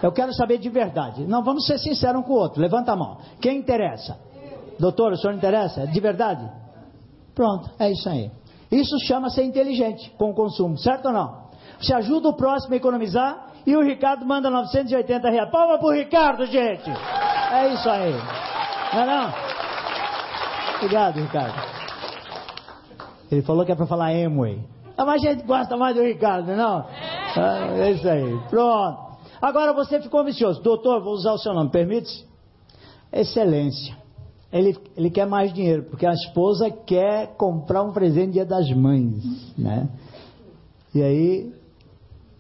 [0.03, 1.25] Eu quero saber de verdade.
[1.27, 2.61] Não, vamos ser sinceros um com o outro.
[2.61, 3.18] Levanta a mão.
[3.40, 4.18] Quem interessa?
[4.79, 5.87] Doutor, o senhor interessa?
[5.87, 6.49] De verdade?
[7.35, 8.31] Pronto, é isso aí.
[8.70, 11.46] Isso chama ser inteligente com o consumo, certo ou não?
[11.81, 15.51] Você ajuda o próximo a economizar e o Ricardo manda 980 reais.
[15.51, 16.90] Palma pro Ricardo, gente!
[17.53, 18.14] É isso aí.
[18.97, 19.35] Não é não?
[20.77, 21.77] Obrigado, Ricardo.
[23.31, 24.59] Ele falou que é para falar Emway.
[24.97, 26.87] Ah, mas a gente gosta mais do Ricardo, não?
[27.37, 28.39] Ah, é isso aí.
[28.49, 29.19] Pronto.
[29.43, 30.63] Agora você ficou ambicioso.
[30.63, 32.27] Doutor, vou usar o seu nome, permite?
[33.13, 33.95] Excelência.
[34.51, 39.53] Ele, ele quer mais dinheiro, porque a esposa quer comprar um presente dia das mães,
[39.59, 39.91] né?
[40.95, 41.53] E aí,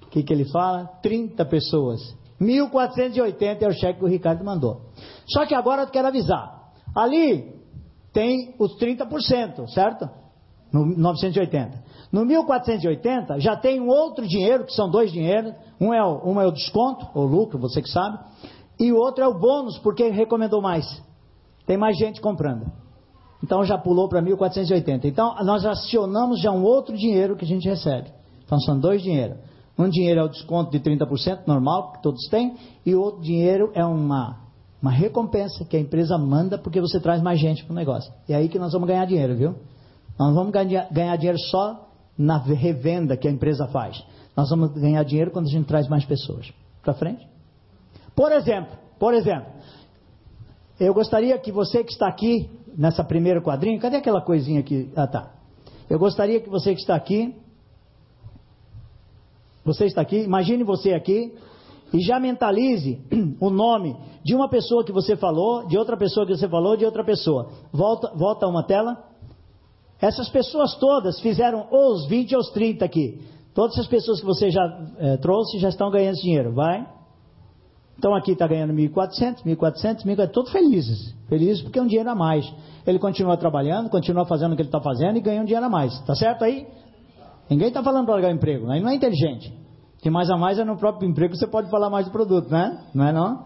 [0.02, 0.86] o que, que ele fala?
[1.02, 2.16] 30 pessoas.
[2.40, 4.85] 1.480 é o cheque que o Ricardo mandou.
[5.26, 6.72] Só que agora eu quero avisar.
[6.94, 7.54] Ali
[8.12, 10.08] tem os 30%, certo?
[10.72, 11.84] No 980.
[12.12, 15.52] No 1480 já tem um outro dinheiro, que são dois dinheiros.
[15.80, 18.18] Um é, o, um é o desconto, ou lucro, você que sabe.
[18.78, 20.86] E o outro é o bônus, porque recomendou mais.
[21.66, 22.70] Tem mais gente comprando.
[23.42, 25.06] Então já pulou para 1480.
[25.06, 28.10] Então nós acionamos já um outro dinheiro que a gente recebe.
[28.44, 29.38] Então são dois dinheiros.
[29.78, 33.70] Um dinheiro é o desconto de 30% normal, que todos têm, e o outro dinheiro
[33.74, 34.45] é uma,
[34.86, 38.12] uma recompensa que a empresa manda porque você traz mais gente para o negócio.
[38.28, 39.56] E é aí que nós vamos ganhar dinheiro, viu?
[40.16, 44.00] Nós vamos ganhar, dinheiro só na revenda que a empresa faz.
[44.36, 46.52] Nós vamos ganhar dinheiro quando a gente traz mais pessoas.
[46.82, 47.26] Para frente?
[48.14, 49.48] Por exemplo, por exemplo,
[50.78, 54.92] eu gostaria que você que está aqui nessa primeiro quadrinho, cadê aquela coisinha aqui?
[54.94, 55.32] Ah, tá.
[55.90, 57.34] Eu gostaria que você que está aqui,
[59.64, 61.34] você está aqui, imagine você aqui
[61.92, 63.00] e já mentalize
[63.40, 66.84] o nome de uma pessoa que você falou, de outra pessoa que você falou, de
[66.84, 67.48] outra pessoa.
[67.72, 68.96] Volta, volta uma tela.
[70.00, 73.20] Essas pessoas todas fizeram os 20 ou os 30 aqui.
[73.54, 74.62] Todas as pessoas que você já
[74.98, 76.52] é, trouxe já estão ganhando dinheiro.
[76.52, 76.86] Vai.
[77.98, 81.14] Então aqui está ganhando 1.400, 1.400, 1.400, todos felizes.
[81.28, 82.46] Felizes porque é um dinheiro a mais.
[82.86, 85.70] Ele continua trabalhando, continua fazendo o que ele está fazendo e ganha um dinheiro a
[85.70, 85.98] mais.
[86.00, 86.66] Tá certo aí?
[87.48, 88.70] Ninguém está falando para largar o emprego.
[88.70, 89.52] Aí não é inteligente.
[90.06, 92.80] Que mais a mais é no próprio emprego você pode falar mais do produto, né?
[92.94, 93.44] Não é não?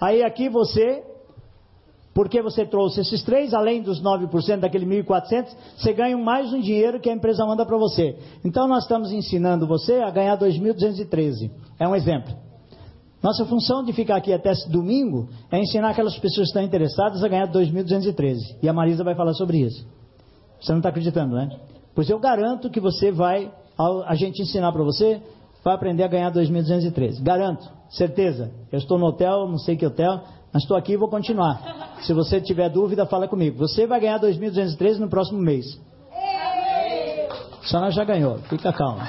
[0.00, 1.04] Aí aqui você
[2.14, 6.98] porque você trouxe esses três, além dos 9% daquele 1.400, você ganha mais um dinheiro
[7.00, 8.16] que a empresa manda para você.
[8.42, 11.50] Então nós estamos ensinando você a ganhar 2.213.
[11.78, 12.34] É um exemplo.
[13.22, 17.28] Nossa função de ficar aqui até domingo é ensinar aquelas pessoas que estão interessadas a
[17.28, 18.38] ganhar 2.213.
[18.62, 19.86] E a Marisa vai falar sobre isso.
[20.58, 21.60] Você não está acreditando, né?
[21.94, 25.20] Pois eu garanto que você vai, a gente ensinar para você,
[25.64, 27.22] vai aprender a ganhar 2.213.
[27.22, 28.50] Garanto, certeza.
[28.70, 30.20] Eu estou no hotel, não sei que hotel,
[30.52, 31.98] mas estou aqui e vou continuar.
[32.02, 33.58] Se você tiver dúvida, fala comigo.
[33.58, 35.80] Você vai ganhar 2.213 no próximo mês.
[37.62, 39.06] Senhora já ganhou, fica calma.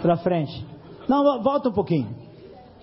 [0.00, 0.66] Para frente.
[1.08, 2.08] Não, volta um pouquinho.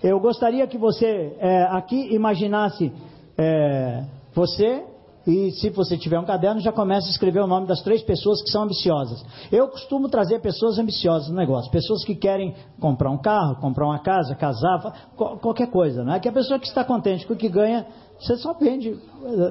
[0.02, 2.92] Eu gostaria que você é, aqui imaginasse
[3.36, 4.84] é, você
[5.26, 8.40] e se você tiver um caderno, já começa a escrever o nome das três pessoas
[8.42, 9.24] que são ambiciosas.
[9.50, 13.98] Eu costumo trazer pessoas ambiciosas no negócio, pessoas que querem comprar um carro, comprar uma
[13.98, 16.20] casa, casar, qualquer coisa, não é?
[16.20, 17.86] Que a pessoa que está contente com o que ganha
[18.18, 18.98] você só vende,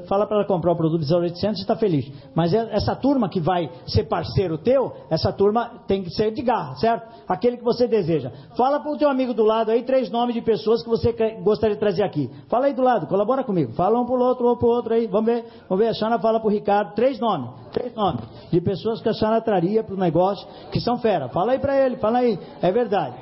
[0.08, 2.12] fala para ela comprar o produto de 0800 e está feliz.
[2.34, 6.42] Mas é, essa turma que vai ser parceiro teu, essa turma tem que ser de
[6.42, 7.08] garra, certo?
[7.28, 8.32] Aquele que você deseja.
[8.58, 11.12] Fala para o teu amigo do lado aí três nomes de pessoas que você
[11.44, 12.30] gostaria de trazer aqui.
[12.50, 13.74] Fala aí do lado, colabora comigo.
[13.74, 15.06] Fala um para o outro, um para o outro aí.
[15.06, 15.92] Vamos ver, vamos ver.
[15.92, 19.42] A Xana fala para o Ricardo três nomes, três nomes de pessoas que a Xana
[19.42, 21.30] traria para o negócio que são fera.
[21.30, 22.40] Fala aí para ele, fala aí.
[22.62, 23.16] É verdade.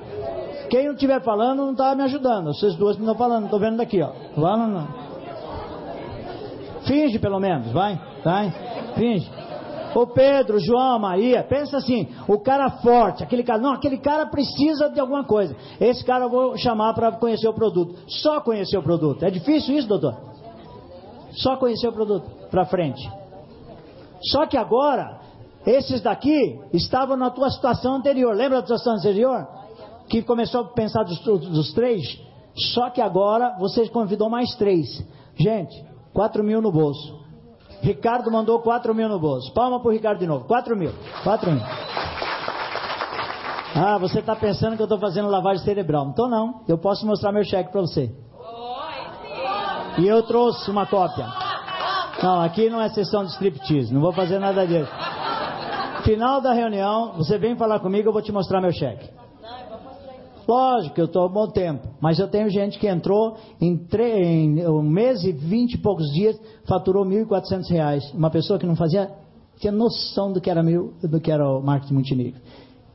[0.69, 2.53] Quem não estiver falando não está me ajudando.
[2.53, 4.11] Vocês duas me estão falando, estou vendo daqui, ó.
[4.33, 5.12] Fala não.
[6.85, 8.51] Finge pelo menos, vai, vai,
[8.95, 9.29] finge.
[9.95, 14.89] O Pedro, João, Maria, pensa assim, o cara forte, aquele cara, não, aquele cara precisa
[14.89, 15.55] de alguma coisa.
[15.79, 17.95] Esse cara eu vou chamar para conhecer o produto.
[18.07, 19.23] Só conhecer o produto.
[19.23, 20.19] É difícil isso, doutor?
[21.33, 23.07] Só conhecer o produto para frente.
[24.31, 25.19] Só que agora,
[25.65, 28.33] esses daqui estavam na tua situação anterior.
[28.33, 29.47] Lembra da situação anterior?
[30.09, 32.19] Que começou a pensar dos, dos três?
[32.55, 35.03] Só que agora você convidou mais três.
[35.35, 37.21] Gente, 4 mil no bolso.
[37.81, 39.53] Ricardo mandou 4 mil no bolso.
[39.53, 40.45] Palma para o Ricardo de novo.
[40.45, 40.91] 4 mil.
[41.23, 41.61] 4 mil.
[43.75, 46.07] Ah, você está pensando que eu estou fazendo lavagem cerebral.
[46.07, 46.61] Então não.
[46.67, 48.11] Eu posso mostrar meu cheque para você.
[49.97, 51.27] E eu trouxe uma cópia.
[52.21, 53.93] Não, aqui não é sessão de striptease.
[53.93, 54.89] Não vou fazer nada disso.
[56.03, 59.09] Final da reunião, você vem falar comigo, eu vou te mostrar meu cheque.
[60.47, 64.81] Lógico eu estou há bom tempo, mas eu tenho gente que entrou em, em um
[64.81, 68.13] mês e vinte e poucos dias, faturou R$ 1.400.
[68.13, 69.09] Uma pessoa que não fazia,
[69.57, 72.41] tinha noção do que era, mil, do que era o marketing multinível.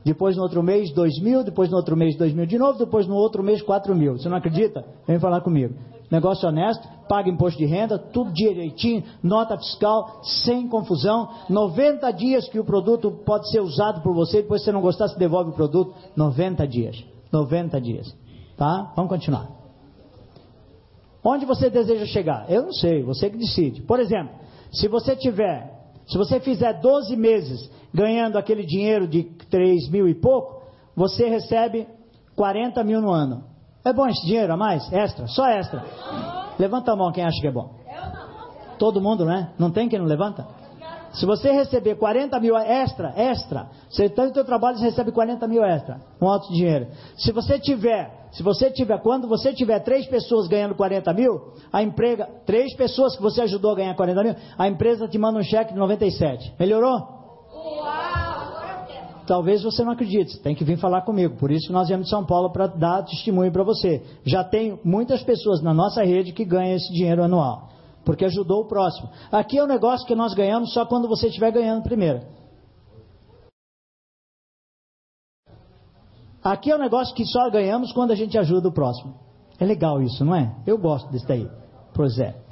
[0.05, 3.05] Depois no outro mês, dois mil, depois no outro mês, dois mil de novo, depois
[3.05, 4.17] no outro mês, quatro mil.
[4.17, 4.85] Você não acredita?
[5.05, 5.75] Vem falar comigo.
[6.09, 11.29] negócio honesto, paga imposto de renda, tudo direitinho, nota fiscal, sem confusão.
[11.49, 15.19] 90 dias que o produto pode ser usado por você, depois você não gostar, você
[15.19, 15.93] devolve o produto.
[16.15, 17.03] 90 dias.
[17.31, 18.15] 90 dias.
[18.57, 18.91] Tá?
[18.95, 19.49] Vamos continuar.
[21.23, 22.49] Onde você deseja chegar?
[22.49, 23.81] Eu não sei, você que decide.
[23.81, 24.33] Por exemplo,
[24.71, 25.69] se você tiver,
[26.07, 30.61] se você fizer 12 meses ganhando aquele dinheiro de 3 mil e pouco,
[30.95, 31.87] você recebe
[32.35, 33.43] 40 mil no ano.
[33.83, 34.91] É bom esse dinheiro a mais?
[34.91, 35.27] Extra?
[35.27, 35.83] Só extra.
[36.57, 37.75] Levanta a mão quem acha que é bom.
[38.77, 39.53] Todo mundo, né?
[39.57, 40.47] Não tem quem não levanta?
[41.13, 45.47] Se você receber 40 mil extra, extra, você está no seu trabalho você recebe 40
[45.47, 46.87] mil extra, um alto dinheiro.
[47.17, 51.81] Se você tiver, se você tiver, quando você tiver três pessoas ganhando 40 mil, a
[51.81, 55.43] empresa, três pessoas que você ajudou a ganhar 40 mil, a empresa te manda um
[55.43, 56.53] cheque de 97.
[56.59, 57.19] Melhorou?
[59.25, 61.37] Talvez você não acredite, tem que vir falar comigo.
[61.37, 64.01] Por isso nós viemos de São Paulo para dar testemunho para você.
[64.23, 68.67] Já tem muitas pessoas na nossa rede que ganham esse dinheiro anual porque ajudou o
[68.67, 69.09] próximo.
[69.31, 72.21] Aqui é um negócio que nós ganhamos só quando você estiver ganhando primeiro.
[76.43, 79.13] Aqui é um negócio que só ganhamos quando a gente ajuda o próximo.
[79.59, 80.55] É legal isso, não é?
[80.65, 81.49] Eu gosto desse daí.
[81.93, 82.48] Pois é.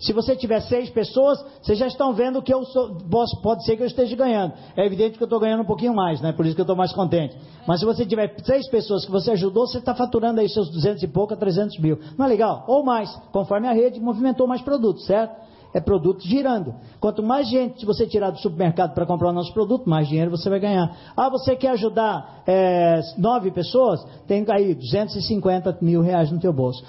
[0.00, 2.96] Se você tiver seis pessoas, vocês já estão vendo que eu sou,
[3.42, 4.54] pode ser que eu esteja ganhando.
[4.76, 6.32] É evidente que eu estou ganhando um pouquinho mais, né?
[6.32, 7.36] Por isso que eu estou mais contente.
[7.66, 11.02] Mas se você tiver seis pessoas que você ajudou, você está faturando aí seus 200
[11.02, 11.98] e pouco a 300 mil.
[12.16, 12.64] Não é legal?
[12.66, 15.50] Ou mais, conforme a rede movimentou mais produtos, certo?
[15.72, 16.74] É produto girando.
[16.98, 20.50] Quanto mais gente você tirar do supermercado para comprar o nosso produto, mais dinheiro você
[20.50, 20.96] vai ganhar.
[21.16, 24.04] Ah, você quer ajudar é, nove pessoas?
[24.26, 26.82] Tem aí 250 mil reais no teu bolso.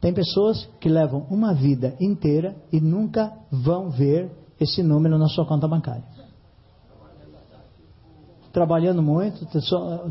[0.00, 4.30] Tem pessoas que levam uma vida inteira e nunca vão ver
[4.60, 6.04] esse número na sua conta bancária.
[8.52, 9.46] Trabalhando muito,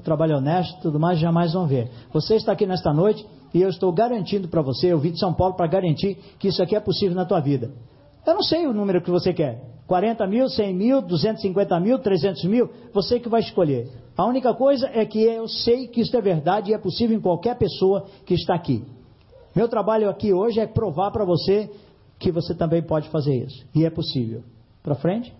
[0.04, 1.89] trabalho honesto, tudo mais, jamais vão ver.
[2.13, 5.34] Você está aqui nesta noite e eu estou garantindo para você, eu vim de São
[5.34, 7.71] Paulo para garantir que isso aqui é possível na tua vida.
[8.26, 9.62] Eu não sei o número que você quer.
[9.88, 13.88] 40 mil, 100 mil, 250 mil, 300 mil, você que vai escolher.
[14.17, 17.21] A única coisa é que eu sei que isso é verdade e é possível em
[17.21, 18.84] qualquer pessoa que está aqui.
[19.56, 21.72] Meu trabalho aqui hoje é provar para você
[22.20, 23.65] que você também pode fazer isso.
[23.74, 24.44] E é possível.
[24.84, 25.34] Para frente?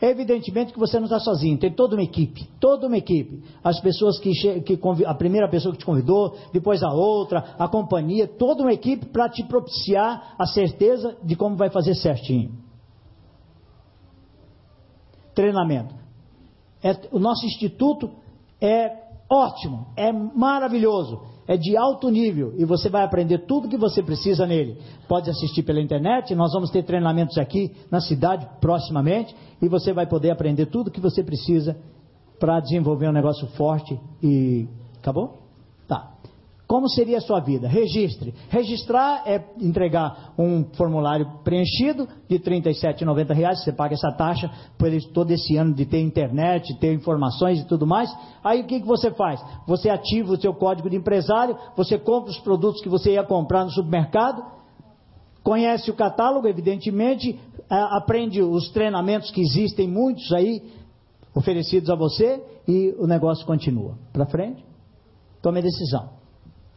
[0.00, 3.42] Evidentemente que você não está sozinho, tem toda uma equipe, toda uma equipe.
[3.64, 8.28] As pessoas que, que a primeira pessoa que te convidou, depois a outra, a companhia,
[8.28, 12.52] toda uma equipe para te propiciar a certeza de como vai fazer certinho.
[15.34, 15.94] Treinamento.
[16.82, 18.10] É, o nosso instituto
[18.60, 18.92] é
[19.30, 24.46] ótimo, é maravilhoso é de alto nível e você vai aprender tudo que você precisa
[24.46, 24.78] nele.
[25.08, 30.06] Pode assistir pela internet, nós vamos ter treinamentos aqui na cidade proximamente e você vai
[30.06, 31.76] poder aprender tudo que você precisa
[32.38, 34.66] para desenvolver um negócio forte e
[34.98, 35.45] acabou?
[36.66, 37.68] Como seria a sua vida?
[37.68, 38.34] Registre.
[38.48, 43.54] Registrar é entregar um formulário preenchido de R$ 37,90.
[43.54, 47.86] Você paga essa taxa por todo esse ano de ter internet, ter informações e tudo
[47.86, 48.12] mais.
[48.42, 49.40] Aí o que, que você faz?
[49.68, 53.62] Você ativa o seu código de empresário, você compra os produtos que você ia comprar
[53.62, 54.42] no supermercado,
[55.44, 57.38] conhece o catálogo, evidentemente,
[57.70, 60.64] aprende os treinamentos que existem, muitos aí,
[61.32, 63.96] oferecidos a você, e o negócio continua.
[64.12, 64.64] Para frente?
[65.40, 66.15] Tome a decisão.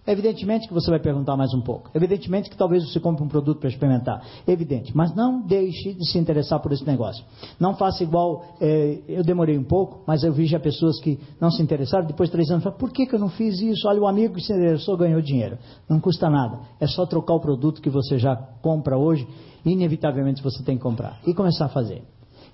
[0.08, 1.90] Evidentemente que você vai perguntar mais um pouco.
[1.94, 4.24] Evidentemente que talvez você compre um produto para experimentar.
[4.48, 4.96] Evidente.
[4.96, 7.24] Mas não deixe de se interessar por esse negócio.
[7.60, 8.44] Não faça igual.
[8.60, 12.08] É, eu demorei um pouco, mas eu vi já pessoas que não se interessaram.
[12.08, 13.88] Depois de três anos, falaram, por que, que eu não fiz isso?
[13.88, 15.58] Olha, o amigo que se interessou ganhou dinheiro.
[15.88, 16.60] Não custa nada.
[16.80, 19.28] É só trocar o produto que você já compra hoje.
[19.64, 21.20] Inevitavelmente você tem que comprar.
[21.28, 22.02] E começar a fazer.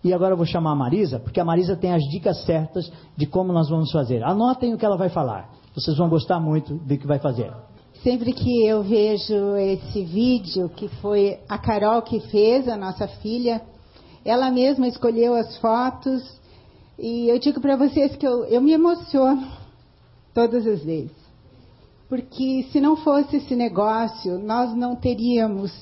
[0.04, 3.26] E agora eu vou chamar a Marisa, porque a Marisa tem as dicas certas de
[3.26, 4.24] como nós vamos fazer.
[4.24, 5.50] Anotem o que ela vai falar.
[5.76, 7.52] Vocês vão gostar muito do que vai fazer.
[8.02, 13.62] Sempre que eu vejo esse vídeo, que foi a Carol que fez, a nossa filha,
[14.24, 16.24] ela mesma escolheu as fotos,
[16.98, 19.46] e eu digo para vocês que eu, eu me emociono
[20.34, 21.12] todas as vezes.
[22.08, 25.74] Porque se não fosse esse negócio, nós não teríamos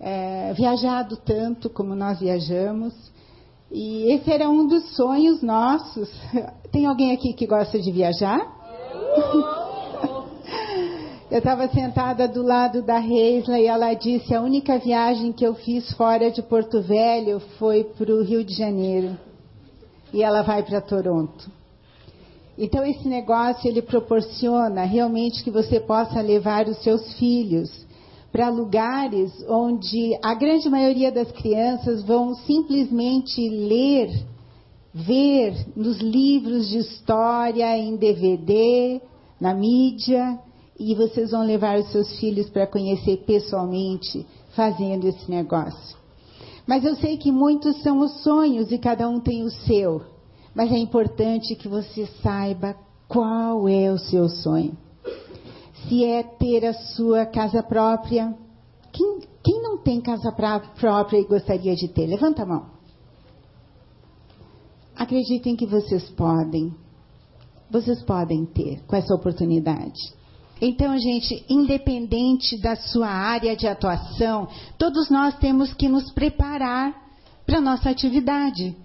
[0.00, 2.94] é, viajado tanto como nós viajamos.
[3.70, 6.10] E esse era um dos sonhos nossos.
[6.72, 8.59] Tem alguém aqui que gosta de viajar?
[11.30, 15.54] Eu estava sentada do lado da Reisla e ela disse: a única viagem que eu
[15.54, 19.16] fiz fora de Porto Velho foi para o Rio de Janeiro.
[20.12, 21.48] E ela vai para Toronto.
[22.58, 27.70] Então esse negócio ele proporciona realmente que você possa levar os seus filhos
[28.32, 34.10] para lugares onde a grande maioria das crianças vão simplesmente ler
[34.92, 39.00] ver nos livros de história, em DVD,
[39.40, 40.38] na mídia,
[40.78, 44.26] e vocês vão levar os seus filhos para conhecer pessoalmente
[44.56, 45.98] fazendo esse negócio.
[46.66, 50.02] Mas eu sei que muitos são os sonhos e cada um tem o seu.
[50.54, 52.76] Mas é importante que você saiba
[53.08, 54.76] qual é o seu sonho.
[55.88, 58.34] Se é ter a sua casa própria.
[58.92, 62.06] Quem, quem não tem casa própria e gostaria de ter?
[62.06, 62.79] Levanta a mão.
[65.00, 66.74] Acreditem que vocês podem.
[67.70, 69.98] Vocês podem ter com essa oportunidade.
[70.60, 74.46] Então, gente, independente da sua área de atuação,
[74.76, 76.94] todos nós temos que nos preparar
[77.46, 78.76] para a nossa atividade.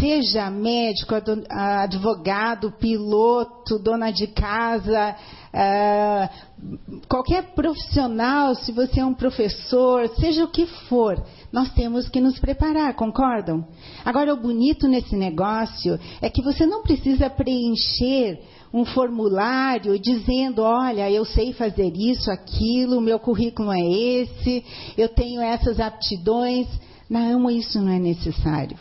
[0.00, 1.14] Seja médico,
[1.50, 5.14] advogado, piloto, dona de casa,
[5.52, 11.22] uh, qualquer profissional, se você é um professor, seja o que for,
[11.52, 13.66] nós temos que nos preparar, concordam?
[14.04, 18.40] Agora, o bonito nesse negócio é que você não precisa preencher
[18.72, 24.64] um formulário dizendo: olha, eu sei fazer isso, aquilo, meu currículo é esse,
[24.96, 26.66] eu tenho essas aptidões.
[27.10, 28.78] Na Amway isso não é necessário.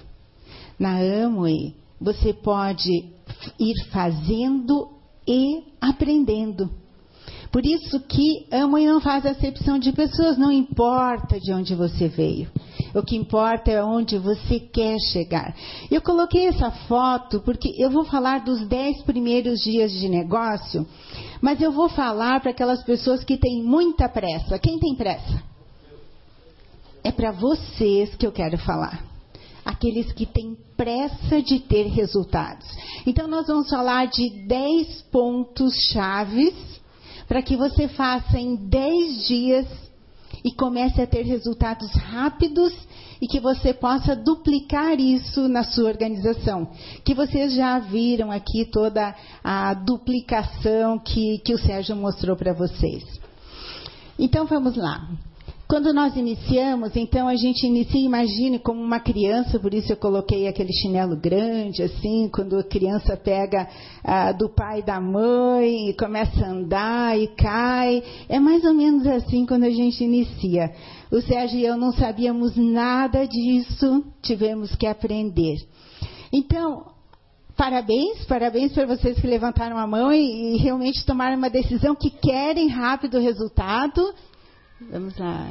[0.80, 3.10] Na Amway você pode
[3.60, 6.70] ir fazendo e aprendendo.
[7.52, 12.50] Por isso que Amway não faz acepção de pessoas, não importa de onde você veio.
[12.96, 15.54] O que importa é onde você quer chegar.
[15.90, 20.88] Eu coloquei essa foto porque eu vou falar dos dez primeiros dias de negócio,
[21.42, 24.58] mas eu vou falar para aquelas pessoas que têm muita pressa.
[24.58, 25.44] Quem tem pressa?
[27.04, 29.04] É para vocês que eu quero falar.
[29.66, 32.66] Aqueles que têm pressa de ter resultados.
[33.06, 36.56] Então, nós vamos falar de dez pontos chaves
[37.28, 39.68] para que você faça em dez dias
[40.44, 42.74] e comece a ter resultados rápidos
[43.22, 46.72] e que você possa duplicar isso na sua organização.
[47.06, 53.04] Que vocês já viram aqui toda a duplicação que, que o Sérgio mostrou para vocês.
[54.18, 55.08] Então vamos lá.
[55.72, 60.46] Quando nós iniciamos, então a gente inicia, imagine como uma criança, por isso eu coloquei
[60.46, 63.70] aquele chinelo grande, assim, quando a criança pega
[64.04, 68.04] ah, do pai e da mãe e começa a andar e cai.
[68.28, 70.74] É mais ou menos assim quando a gente inicia.
[71.10, 75.56] O Sérgio e eu não sabíamos nada disso, tivemos que aprender.
[76.34, 76.84] Então,
[77.56, 82.10] parabéns, parabéns para vocês que levantaram a mão e, e realmente tomaram uma decisão que
[82.10, 84.14] querem rápido resultado
[84.90, 85.48] Vamos lá.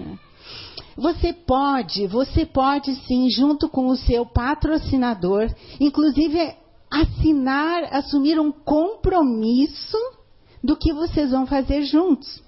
[0.97, 6.55] Você pode, você pode sim, junto com o seu patrocinador, inclusive
[6.91, 9.97] assinar, assumir um compromisso
[10.62, 12.43] do que vocês vão fazer juntos.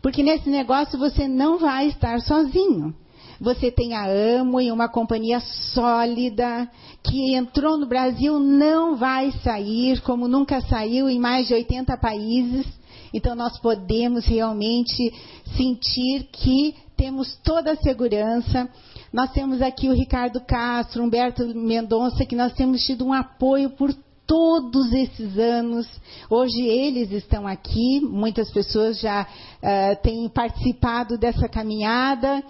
[0.00, 2.94] Porque nesse negócio você não vai estar sozinho.
[3.38, 6.70] Você tem a Amo e uma companhia sólida
[7.02, 12.66] que entrou no Brasil, não vai sair, como nunca saiu em mais de 80 países.
[13.12, 15.12] Então, nós podemos realmente
[15.56, 18.68] sentir que temos toda a segurança.
[19.12, 23.94] Nós temos aqui o Ricardo Castro, Humberto Mendonça, que nós temos tido um apoio por
[24.26, 25.86] todos esses anos.
[26.28, 32.42] Hoje eles estão aqui, muitas pessoas já uh, têm participado dessa caminhada.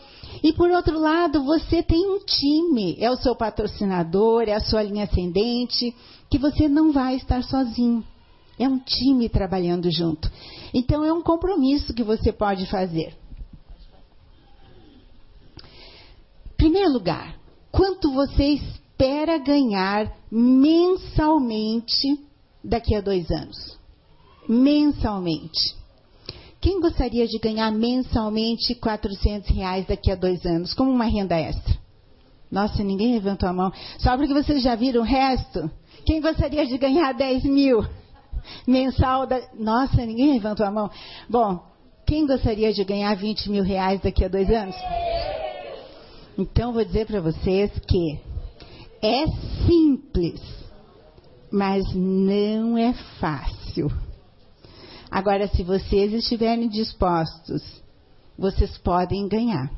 [0.43, 4.83] E por outro lado, você tem um time, é o seu patrocinador, é a sua
[4.83, 5.95] linha ascendente,
[6.31, 8.03] que você não vai estar sozinho.
[8.59, 10.31] É um time trabalhando junto.
[10.73, 13.15] Então, é um compromisso que você pode fazer.
[16.57, 17.37] Primeiro lugar,
[17.71, 22.19] quanto você espera ganhar mensalmente
[22.65, 23.79] daqui a dois anos?
[24.49, 25.77] Mensalmente.
[26.61, 31.77] Quem gostaria de ganhar mensalmente 400 reais daqui a dois anos, como uma renda extra?
[32.51, 33.73] Nossa, ninguém levantou a mão.
[33.99, 35.71] Só porque vocês já viram o resto?
[36.05, 37.85] Quem gostaria de ganhar 10 mil?
[38.67, 39.41] Mensal da.
[39.59, 40.91] Nossa, ninguém levantou a mão.
[41.29, 41.65] Bom,
[42.07, 44.77] quem gostaria de ganhar 20 mil reais daqui a dois anos?
[46.39, 48.21] Então, vou dizer para vocês que
[49.03, 49.27] é
[49.67, 50.41] simples,
[51.51, 53.91] mas não é fácil.
[55.11, 57.63] Agora, se vocês estiverem dispostos,
[58.39, 59.71] vocês podem ganhar.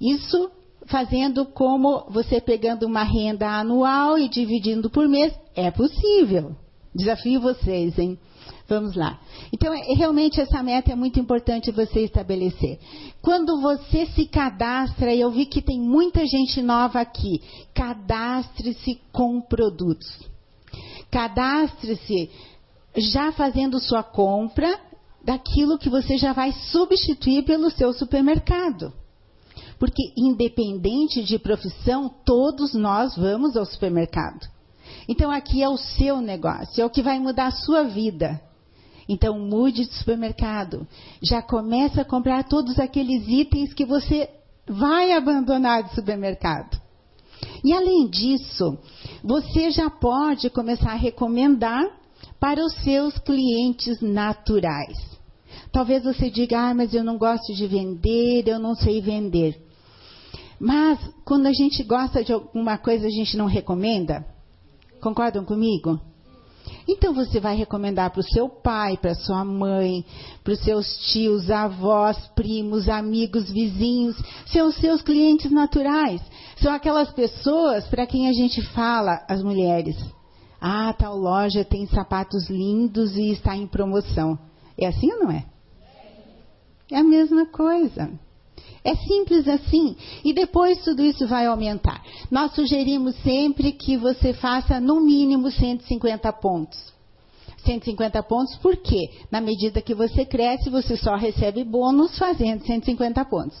[0.00, 0.50] Isso
[0.86, 6.56] fazendo como você pegando uma renda anual e dividindo por mês, é possível.
[6.94, 8.18] Desafio vocês, hein?
[8.68, 9.18] Vamos lá.
[9.52, 12.78] Então, é, realmente, essa meta é muito importante você estabelecer.
[13.20, 17.40] Quando você se cadastra, e eu vi que tem muita gente nova aqui,
[17.74, 20.06] cadastre-se com produtos.
[21.10, 22.30] Cadastre-se
[22.96, 24.78] já fazendo sua compra
[25.24, 28.92] daquilo que você já vai substituir pelo seu supermercado.
[29.78, 34.51] Porque, independente de profissão, todos nós vamos ao supermercado.
[35.08, 38.40] Então aqui é o seu negócio, é o que vai mudar a sua vida.
[39.08, 40.86] Então mude de supermercado.
[41.20, 44.28] Já começa a comprar todos aqueles itens que você
[44.66, 46.80] vai abandonar de supermercado.
[47.64, 48.78] E além disso,
[49.22, 51.84] você já pode começar a recomendar
[52.38, 54.96] para os seus clientes naturais.
[55.70, 59.60] Talvez você diga, ah, mas eu não gosto de vender, eu não sei vender.
[60.58, 64.24] Mas quando a gente gosta de alguma coisa, a gente não recomenda?
[65.02, 66.00] Concordam comigo?
[66.88, 70.04] Então você vai recomendar para o seu pai, para sua mãe,
[70.44, 76.20] para os seus tios, avós, primos, amigos, vizinhos, são os seus clientes naturais.
[76.56, 79.96] São aquelas pessoas para quem a gente fala, as mulheres.
[80.60, 84.38] Ah, tal loja tem sapatos lindos e está em promoção.
[84.78, 85.44] É assim ou não é?
[86.92, 88.08] É a mesma coisa.
[88.84, 89.96] É simples assim.
[90.24, 92.02] E depois tudo isso vai aumentar.
[92.30, 96.92] Nós sugerimos sempre que você faça no mínimo 150 pontos.
[97.64, 99.08] 150 pontos, por quê?
[99.30, 103.56] Na medida que você cresce, você só recebe bônus fazendo 150 pontos.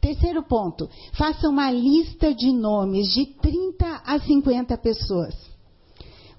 [0.00, 5.34] Terceiro ponto, faça uma lista de nomes de 30 a 50 pessoas.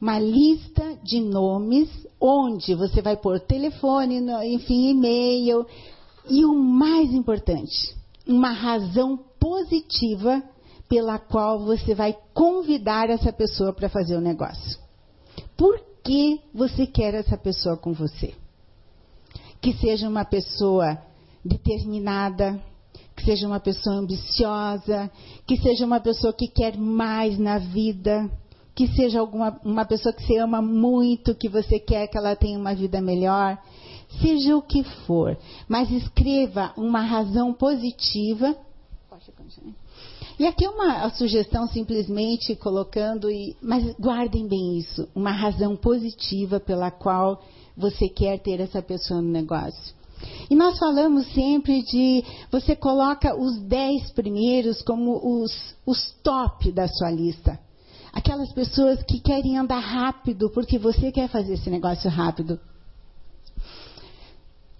[0.01, 1.89] Uma lista de nomes
[2.20, 5.65] onde você vai pôr telefone, enfim, e-mail,
[6.30, 7.96] e o mais importante,
[8.28, 10.44] uma razão positiva
[10.90, 14.80] pela qual você vai convidar essa pessoa para fazer o negócio.
[15.56, 18.34] Por que você quer essa pessoa com você?
[19.62, 20.98] Que seja uma pessoa
[21.44, 22.62] determinada,
[23.16, 25.12] que seja uma pessoa ambiciosa,
[25.46, 28.30] que seja uma pessoa que quer mais na vida,
[28.76, 32.60] que seja alguma, uma pessoa que você ama muito, que você quer que ela tenha
[32.60, 33.58] uma vida melhor
[34.22, 35.38] seja o que for,
[35.68, 38.55] mas escreva uma razão positiva.
[40.39, 46.60] E aqui é uma sugestão simplesmente colocando, e, mas guardem bem isso, uma razão positiva
[46.60, 47.41] pela qual
[47.76, 49.95] você quer ter essa pessoa no negócio.
[50.49, 56.88] E nós falamos sempre de você coloca os dez primeiros como os, os top da
[56.88, 57.60] sua lista.
[58.12, 62.60] Aquelas pessoas que querem andar rápido porque você quer fazer esse negócio rápido.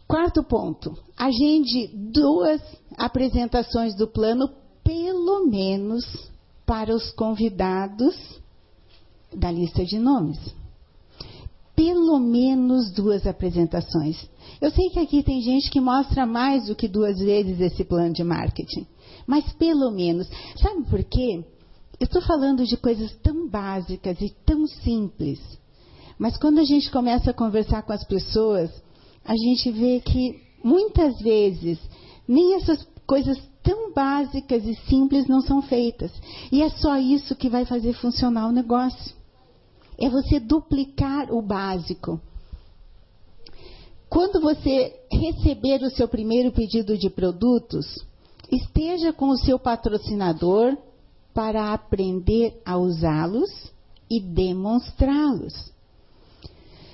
[0.08, 2.62] Quarto ponto, agende duas
[2.98, 4.50] apresentações do plano,
[4.82, 6.06] pelo menos
[6.66, 8.16] para os convidados
[9.36, 10.40] da lista de nomes.
[11.76, 14.30] Pelo menos duas apresentações.
[14.62, 18.14] Eu sei que aqui tem gente que mostra mais do que duas vezes esse plano
[18.14, 18.88] de marketing,
[19.28, 20.28] mas pelo menos.
[20.56, 21.44] Sabe por quê?
[22.00, 25.40] Eu estou falando de coisas tão básicas e tão simples,
[26.18, 28.72] mas quando a gente começa a conversar com as pessoas,
[29.28, 31.78] a gente vê que muitas vezes
[32.26, 36.12] nem essas coisas tão básicas e simples não são feitas.
[36.50, 39.14] E é só isso que vai fazer funcionar o negócio.
[40.00, 42.22] É você duplicar o básico.
[44.10, 48.06] Quando você receber o seu primeiro pedido de produtos,
[48.50, 50.78] esteja com o seu patrocinador
[51.34, 53.72] para aprender a usá-los
[54.10, 55.77] e demonstrá-los.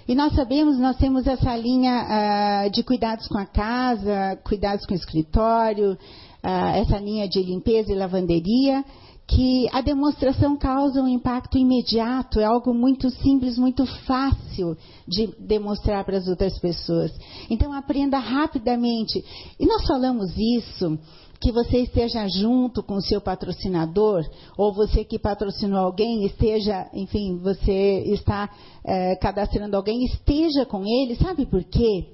[0.06, 4.94] E nós sabemos, nós temos essa linha uh, de cuidados com a casa, cuidados com
[4.94, 8.84] o escritório, uh, essa linha de limpeza e lavanderia,
[9.26, 14.76] que a demonstração causa um impacto imediato, é algo muito simples, muito fácil
[15.08, 17.12] de demonstrar para as outras pessoas.
[17.50, 19.24] Então aprenda rapidamente.
[19.58, 21.00] E nós falamos isso
[21.44, 24.24] que você esteja junto com o seu patrocinador,
[24.58, 28.50] ou você que patrocinou alguém, esteja, enfim, você está
[28.82, 32.06] é, cadastrando alguém, esteja com ele, sabe por quê?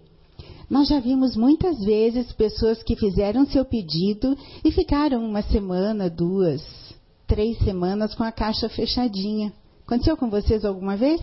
[0.67, 6.63] Nós já vimos muitas vezes pessoas que fizeram seu pedido e ficaram uma semana, duas,
[7.27, 9.53] três semanas com a caixa fechadinha.
[9.86, 11.21] Aconteceu com vocês alguma vez?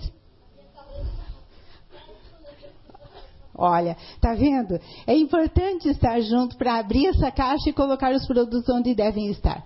[3.58, 4.78] Olha, tá vendo?
[5.06, 9.64] É importante estar junto para abrir essa caixa e colocar os produtos onde devem estar.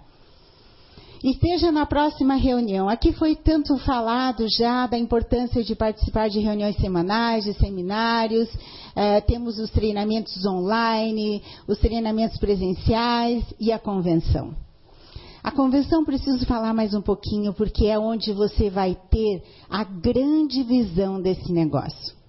[1.23, 2.89] Esteja na próxima reunião.
[2.89, 8.49] Aqui foi tanto falado já da importância de participar de reuniões semanais, de seminários.
[8.97, 14.55] É, temos os treinamentos online, os treinamentos presenciais e a convenção.
[15.43, 20.63] A convenção preciso falar mais um pouquinho, porque é onde você vai ter a grande
[20.63, 22.20] visão desse negócio.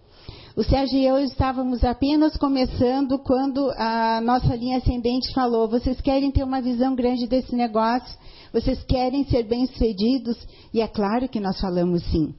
[0.53, 6.29] O Sérgio e eu estávamos apenas começando quando a nossa linha ascendente falou: vocês querem
[6.29, 8.17] ter uma visão grande desse negócio?
[8.51, 10.37] Vocês querem ser bem-sucedidos?
[10.73, 12.35] E é claro que nós falamos sim.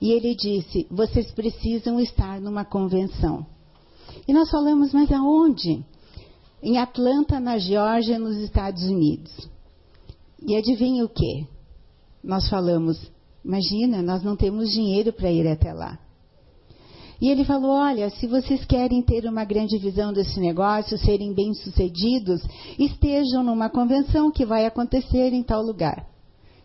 [0.00, 3.44] E ele disse: vocês precisam estar numa convenção.
[4.26, 5.84] E nós falamos: mas aonde?
[6.62, 9.30] Em Atlanta, na Geórgia, nos Estados Unidos.
[10.40, 11.46] E adivinha o que?
[12.24, 13.12] Nós falamos:
[13.44, 15.98] imagina, nós não temos dinheiro para ir até lá.
[17.22, 22.42] E ele falou: Olha, se vocês querem ter uma grande visão desse negócio, serem bem-sucedidos,
[22.76, 26.04] estejam numa convenção que vai acontecer em tal lugar.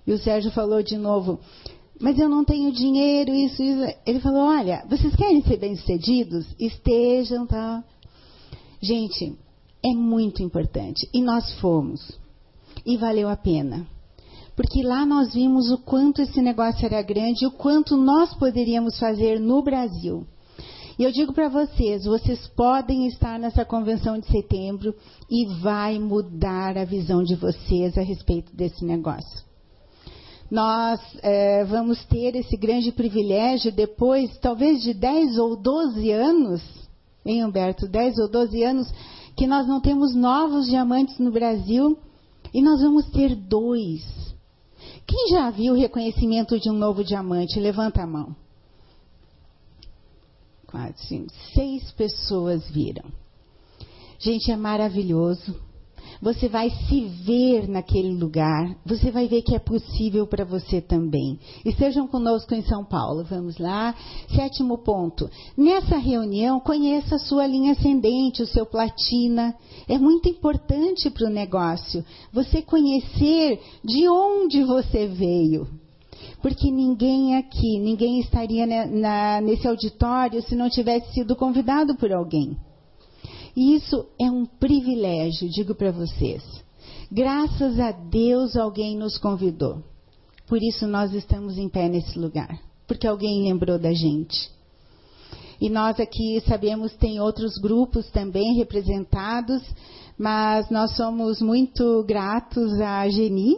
[0.08, 1.40] E o Sérgio falou de novo:
[2.02, 3.96] Mas eu não tenho dinheiro, isso, isso.
[4.04, 6.48] Ele falou: Olha, vocês querem ser bem-sucedidos?
[6.60, 7.84] Estejam, tá?
[8.82, 9.38] Gente,
[9.86, 11.08] é muito importante.
[11.14, 12.20] E nós fomos.
[12.84, 13.86] E valeu a pena.
[14.56, 18.98] Porque lá nós vimos o quanto esse negócio era grande e o quanto nós poderíamos
[18.98, 20.26] fazer no Brasil.
[20.98, 24.96] E eu digo para vocês, vocês podem estar nessa convenção de setembro
[25.30, 29.46] e vai mudar a visão de vocês a respeito desse negócio.
[30.50, 36.64] Nós é, vamos ter esse grande privilégio depois, talvez de 10 ou 12 anos,
[37.24, 37.88] hein, Humberto?
[37.88, 38.92] 10 ou 12 anos,
[39.36, 41.96] que nós não temos novos diamantes no Brasil
[42.52, 44.02] e nós vamos ter dois.
[45.06, 47.60] Quem já viu o reconhecimento de um novo diamante?
[47.60, 48.36] Levanta a mão
[51.54, 53.06] seis pessoas viram.
[54.20, 55.56] Gente, é maravilhoso.
[56.22, 61.40] Você vai se ver naquele lugar, você vai ver que é possível para você também.
[61.64, 63.94] Estejam conosco em São Paulo, vamos lá.
[64.36, 65.30] Sétimo ponto.
[65.56, 69.54] Nessa reunião, conheça a sua linha ascendente, o seu platina.
[69.88, 72.04] É muito importante para o negócio
[72.34, 75.68] você conhecer de onde você veio
[76.48, 82.56] porque ninguém aqui, ninguém estaria na, nesse auditório se não tivesse sido convidado por alguém.
[83.54, 86.42] E isso é um privilégio, digo para vocês.
[87.12, 89.84] Graças a Deus alguém nos convidou.
[90.48, 94.50] Por isso nós estamos em pé nesse lugar, porque alguém lembrou da gente.
[95.60, 99.62] E nós aqui sabemos tem outros grupos também representados,
[100.18, 103.58] mas nós somos muito gratos à Geni,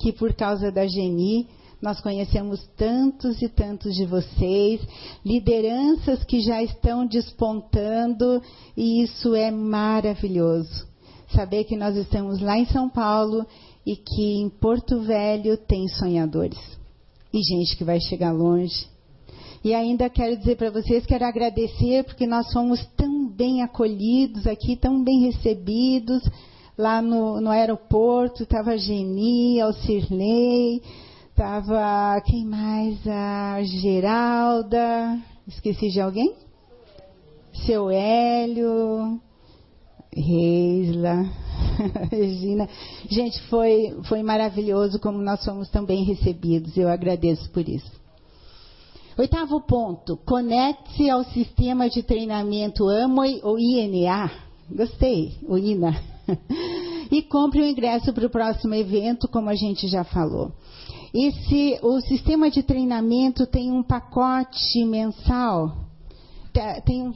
[0.00, 1.46] que por causa da Geni
[1.80, 4.80] nós conhecemos tantos e tantos de vocês,
[5.24, 8.42] lideranças que já estão despontando,
[8.76, 10.86] e isso é maravilhoso.
[11.34, 13.46] Saber que nós estamos lá em São Paulo
[13.86, 16.58] e que em Porto Velho tem sonhadores
[17.32, 18.86] e gente que vai chegar longe.
[19.62, 24.76] E ainda quero dizer para vocês, quero agradecer porque nós fomos tão bem acolhidos aqui,
[24.76, 26.22] tão bem recebidos
[26.76, 28.44] lá no, no aeroporto.
[28.44, 30.80] Estava a Geni, Alcirlei,
[31.38, 32.98] Estava quem mais?
[33.06, 35.22] A Geralda.
[35.46, 36.34] Esqueci de alguém?
[37.64, 39.20] Seu Hélio.
[40.12, 41.30] Reisla.
[42.10, 42.68] Regina.
[43.08, 46.76] Gente, foi, foi maravilhoso como nós fomos também recebidos.
[46.76, 47.92] Eu agradeço por isso.
[49.16, 50.16] Oitavo ponto.
[50.26, 54.28] Conecte-se ao sistema de treinamento AMOI ou INA.
[54.68, 56.02] Gostei, o INA.
[57.12, 60.52] e compre o ingresso para o próximo evento, como a gente já falou.
[61.14, 65.76] Esse, o sistema de treinamento tem um pacote mensal.
[66.84, 67.14] Tem,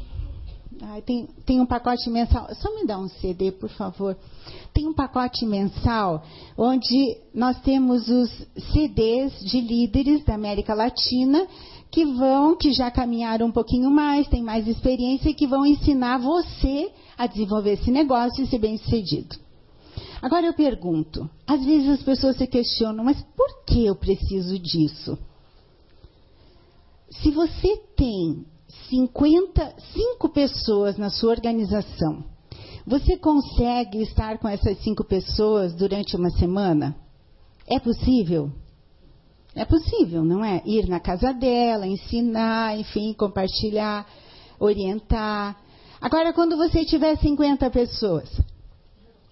[1.05, 2.49] tem, tem um pacote mensal.
[2.55, 4.17] Só me dá um CD, por favor.
[4.73, 6.23] Tem um pacote mensal
[6.57, 8.31] onde nós temos os
[8.73, 11.47] CDs de líderes da América Latina
[11.91, 16.17] que vão, que já caminharam um pouquinho mais, têm mais experiência e que vão ensinar
[16.17, 19.42] você a desenvolver esse negócio e ser bem sucedido.
[20.23, 25.19] Agora eu pergunto: às vezes as pessoas se questionam, mas por que eu preciso disso?
[27.11, 28.47] Se você tem
[28.89, 32.25] 55 pessoas na sua organização,
[32.87, 36.97] você consegue estar com essas cinco pessoas durante uma semana?
[37.67, 38.51] É possível?
[39.55, 40.63] É possível, não é?
[40.65, 44.07] Ir na casa dela, ensinar, enfim, compartilhar,
[44.59, 45.61] orientar.
[46.01, 48.29] Agora, quando você tiver 50 pessoas,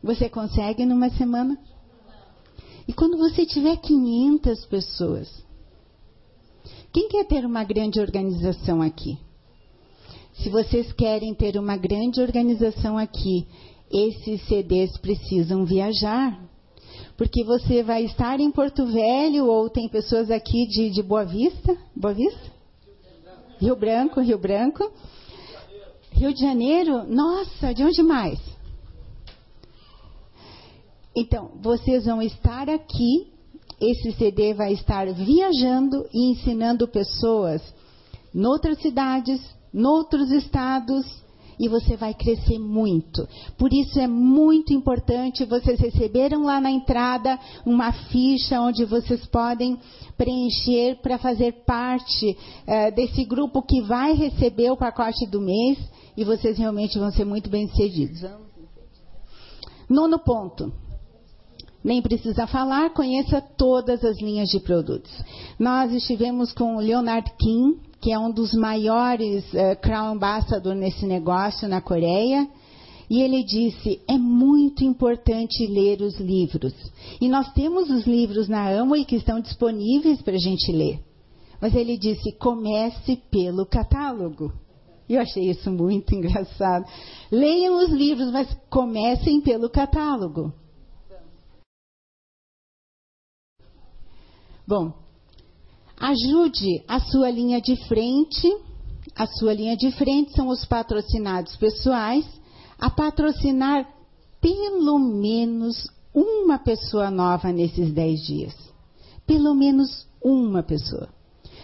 [0.03, 1.59] você consegue numa semana?
[2.89, 5.45] E quando você tiver 500 pessoas?
[6.93, 9.19] Quem quer ter uma grande organização aqui?
[10.35, 13.47] Se vocês querem ter uma grande organização aqui,
[13.91, 16.41] esses CDs precisam viajar.
[17.17, 21.77] Porque você vai estar em Porto Velho ou tem pessoas aqui de, de Boa Vista?
[21.95, 22.51] Boa Vista?
[23.61, 24.91] Rio Branco, Rio Branco.
[26.13, 27.05] Rio de Janeiro?
[27.07, 28.50] Nossa, de onde mais?
[31.15, 33.33] Então, vocês vão estar aqui,
[33.81, 37.63] esse CD vai estar viajando e ensinando pessoas
[38.33, 39.41] noutras cidades,
[39.73, 41.05] noutros estados,
[41.59, 43.29] e você vai crescer muito.
[43.59, 49.79] Por isso é muito importante, vocês receberam lá na entrada uma ficha onde vocês podem
[50.17, 52.37] preencher para fazer parte
[52.67, 55.79] eh, desse grupo que vai receber o pacote do mês
[56.17, 58.25] e vocês realmente vão ser muito bem-sucedidos.
[59.87, 60.73] Nono ponto
[61.83, 65.11] nem precisa falar, conheça todas as linhas de produtos.
[65.59, 71.07] Nós estivemos com o Leonard Kim, que é um dos maiores uh, Crown Ambassador nesse
[71.07, 72.49] negócio na Coreia.
[73.09, 76.75] E ele disse: é muito importante ler os livros.
[77.21, 81.01] E nós temos os livros na Amway que estão disponíveis para a gente ler.
[81.61, 84.53] Mas ele disse: comece pelo catálogo.
[85.09, 86.85] Eu achei isso muito engraçado.
[87.33, 90.53] Leiam os livros, mas comecem pelo catálogo.
[94.71, 94.93] Bom,
[95.99, 98.57] ajude a sua linha de frente.
[99.17, 102.25] A sua linha de frente são os patrocinados pessoais
[102.79, 103.85] a patrocinar
[104.41, 108.55] pelo menos uma pessoa nova nesses dez dias.
[109.27, 111.09] Pelo menos uma pessoa.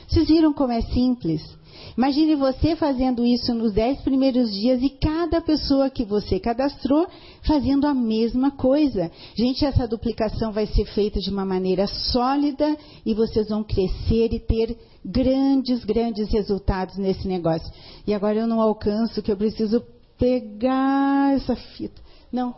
[0.08, 1.55] Vocês viram como é simples?
[1.96, 7.06] Imagine você fazendo isso nos dez primeiros dias e cada pessoa que você cadastrou
[7.42, 9.10] fazendo a mesma coisa.
[9.34, 14.40] Gente, essa duplicação vai ser feita de uma maneira sólida e vocês vão crescer e
[14.40, 17.72] ter grandes, grandes resultados nesse negócio.
[18.06, 19.82] E agora eu não alcanço, que eu preciso
[20.18, 22.00] pegar essa fita.
[22.32, 22.54] Não,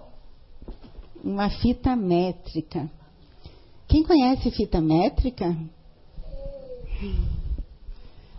[1.23, 2.91] uma fita métrica.
[3.87, 5.57] Quem conhece fita métrica?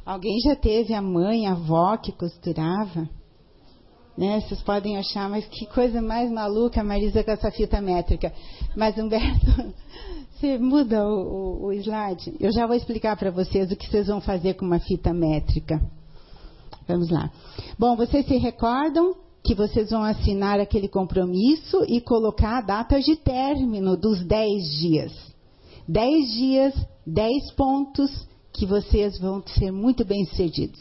[0.10, 3.08] Alguém já teve a mãe, a avó que costurava?
[4.18, 4.42] Né?
[4.42, 8.34] Vocês podem achar, mas que coisa mais maluca Marisa com essa fita métrica.
[8.76, 9.46] Mas, Humberto,
[10.34, 12.36] você muda o, o, o slide?
[12.40, 15.80] Eu já vou explicar para vocês o que vocês vão fazer com uma fita métrica.
[16.88, 17.32] Vamos lá.
[17.78, 23.16] Bom, vocês se recordam que vocês vão assinar aquele compromisso e colocar a data de
[23.16, 25.14] término dos 10 dias.
[25.88, 26.74] 10 dias,
[27.06, 30.80] 10 pontos, que vocês vão ser muito bem-sucedidos.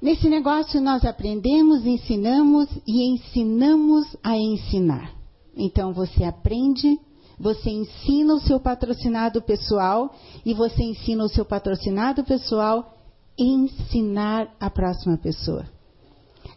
[0.00, 5.12] Nesse negócio nós aprendemos, ensinamos e ensinamos a ensinar.
[5.56, 6.98] Então você aprende,
[7.38, 10.14] você ensina o seu patrocinado pessoal
[10.46, 12.94] e você ensina o seu patrocinado pessoal
[13.36, 15.66] ensinar a próxima pessoa.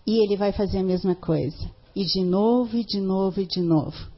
[0.05, 1.69] E ele vai fazer a mesma coisa.
[1.95, 4.10] E de novo, e de novo, e de novo.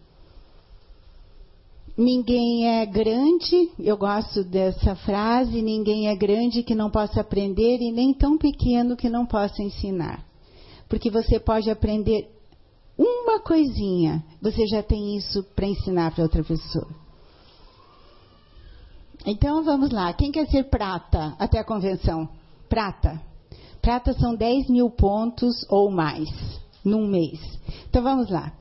[1.95, 7.91] Ninguém é grande, eu gosto dessa frase, ninguém é grande que não possa aprender e
[7.91, 10.25] nem tão pequeno que não possa ensinar.
[10.89, 12.27] Porque você pode aprender
[12.97, 16.87] uma coisinha, você já tem isso para ensinar para outra pessoa.
[19.23, 22.27] Então vamos lá, quem quer ser prata até a convenção?
[22.67, 23.21] Prata.
[23.83, 26.29] Prata são 10 mil pontos ou mais
[26.83, 27.39] num mês.
[27.87, 28.51] Então vamos lá.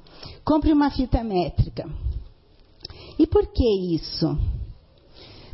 [0.45, 1.89] Compre uma fita métrica.
[3.23, 4.37] E por que isso?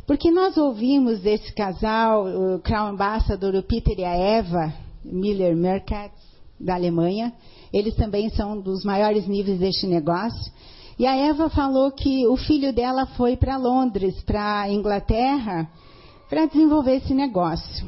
[0.07, 4.73] Porque nós ouvimos desse casal, o Crown Ambassador, o Peter e a Eva
[5.05, 6.19] Miller Merkatz,
[6.59, 7.31] da Alemanha.
[7.71, 10.51] Eles também são dos maiores níveis deste negócio.
[10.97, 15.69] E a Eva falou que o filho dela foi para Londres, para a Inglaterra,
[16.27, 17.87] para desenvolver esse negócio.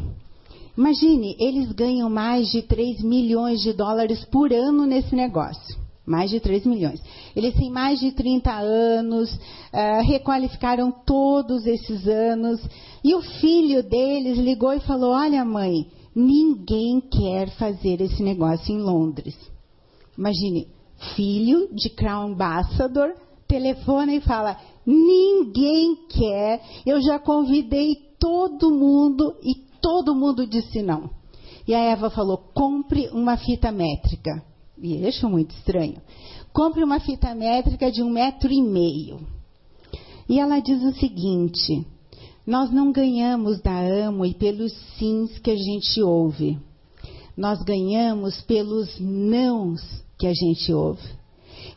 [0.78, 5.81] Imagine, eles ganham mais de 3 milhões de dólares por ano nesse negócio.
[6.12, 7.02] Mais de 3 milhões.
[7.34, 12.62] Eles têm mais de 30 anos, uh, requalificaram todos esses anos.
[13.02, 18.82] E o filho deles ligou e falou: Olha, mãe, ninguém quer fazer esse negócio em
[18.82, 19.38] Londres.
[20.18, 20.68] Imagine,
[21.16, 23.16] filho de Crown Ambassador
[23.48, 31.10] telefona e fala: Ninguém quer, eu já convidei todo mundo e todo mundo disse não.
[31.66, 34.51] E a Eva falou: compre uma fita métrica.
[34.82, 36.02] E ele achou muito estranho.
[36.52, 39.20] Compre uma fita métrica de um metro e meio.
[40.28, 41.86] E ela diz o seguinte:
[42.46, 46.58] nós não ganhamos da Amo e pelos sims que a gente ouve.
[47.38, 49.82] Nós ganhamos pelos nãos
[50.18, 51.22] que a gente ouve.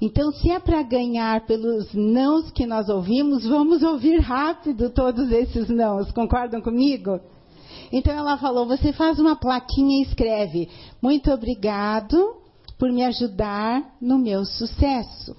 [0.01, 5.69] Então, se é para ganhar pelos nãos que nós ouvimos, vamos ouvir rápido todos esses
[5.69, 6.11] nãos.
[6.11, 7.21] Concordam comigo?
[7.93, 10.69] Então ela falou: você faz uma plaquinha e escreve:
[11.03, 12.44] Muito obrigado
[12.85, 15.35] por me ajudar no meu sucesso.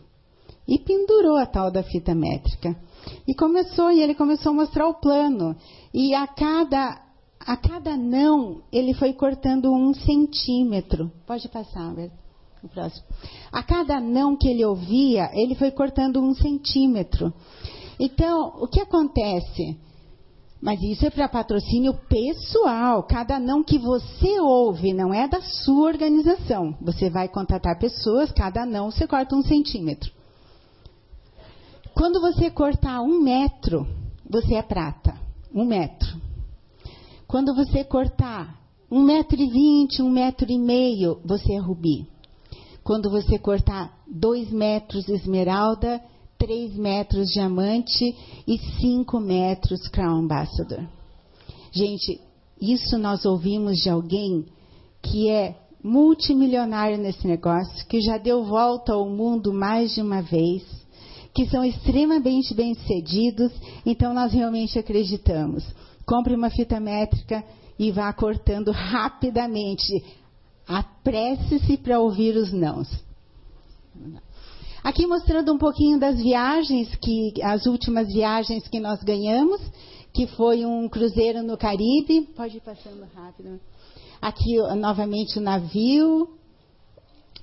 [0.67, 2.75] E pendurou a tal da fita métrica.
[3.27, 5.55] E começou, e ele começou a mostrar o plano.
[5.93, 6.99] E a cada,
[7.39, 11.11] a cada não, ele foi cortando um centímetro.
[11.27, 11.93] Pode passar,
[12.63, 13.05] o próximo.
[13.51, 17.31] A cada não que ele ouvia, ele foi cortando um centímetro.
[17.99, 19.77] Então, o que acontece?
[20.66, 23.03] Mas isso é para patrocínio pessoal.
[23.03, 26.76] Cada não que você ouve não é da sua organização.
[26.82, 30.11] Você vai contratar pessoas, cada não você corta um centímetro.
[31.93, 33.86] Quando você cortar um metro,
[34.28, 35.13] você é prata.
[35.53, 36.20] Um metro.
[37.28, 38.59] Quando você cortar
[38.89, 42.07] um metro e vinte, um metro e meio, você é rubi.
[42.84, 46.01] Quando você cortar dois metros esmeralda,
[46.38, 48.15] 3 metros diamante
[48.47, 50.86] e 5 metros Crown Ambassador.
[51.71, 52.19] Gente,
[52.61, 54.45] isso nós ouvimos de alguém
[55.01, 60.63] que é multimilionário nesse negócio, que já deu volta ao mundo mais de uma vez,
[61.33, 63.51] que são extremamente bem-sucedidos,
[63.86, 65.63] então nós realmente acreditamos.
[66.05, 67.43] Compre uma fita métrica
[67.77, 70.03] e vá cortando rapidamente.
[70.67, 72.88] Apresse-se para ouvir os nãos.
[74.86, 79.59] Aqui mostrando um pouquinho das viagens que as últimas viagens que nós ganhamos,
[80.13, 82.29] que foi um cruzeiro no Caribe.
[82.36, 83.59] Pode ir passando rápido.
[84.21, 86.29] Aqui novamente o navio.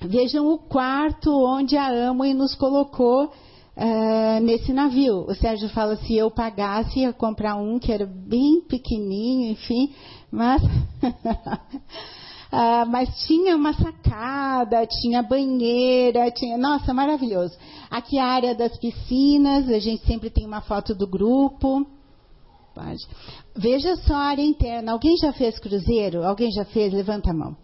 [0.02, 5.26] Vejam o quarto onde a Amway nos colocou uh, nesse navio.
[5.28, 9.92] O Sérgio fala se eu pagasse ia comprar um que era bem pequenininho, enfim,
[10.30, 10.62] mas
[12.52, 17.56] uh, mas tinha uma sacada, tinha banheira, tinha nossa maravilhoso.
[17.90, 21.86] Aqui a área das piscinas, a gente sempre tem uma foto do grupo.
[22.74, 23.06] Pode.
[23.54, 24.92] Veja só a área interna.
[24.92, 26.24] Alguém já fez cruzeiro?
[26.24, 26.92] Alguém já fez?
[26.92, 27.56] Levanta a mão.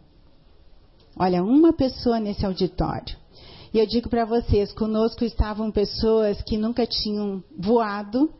[1.19, 3.17] Olha, uma pessoa nesse auditório.
[3.73, 8.31] E eu digo para vocês, conosco estavam pessoas que nunca tinham voado,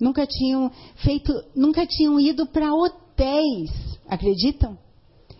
[0.00, 3.70] nunca tinham feito, nunca tinham ido para hotéis,
[4.06, 4.78] acreditam?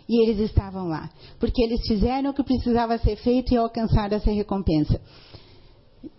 [0.09, 4.31] E eles estavam lá, porque eles fizeram o que precisava ser feito e alcançaram essa
[4.31, 5.01] recompensa.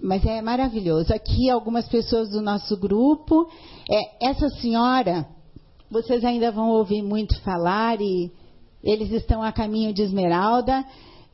[0.01, 1.13] Mas é maravilhoso.
[1.13, 3.47] Aqui algumas pessoas do nosso grupo,
[3.89, 5.25] é, essa senhora,
[5.89, 8.29] vocês ainda vão ouvir muito falar e
[8.83, 10.85] eles estão a caminho de Esmeralda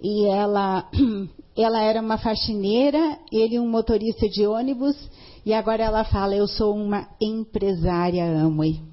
[0.01, 0.87] e ela
[1.57, 4.95] ela era uma faxineira, ele um motorista de ônibus,
[5.45, 8.92] e agora ela fala: Eu sou uma empresária Amway.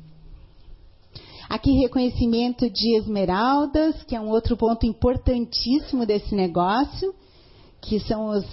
[1.51, 7.13] Aqui, reconhecimento de esmeraldas, que é um outro ponto importantíssimo desse negócio,
[7.83, 8.45] que são os,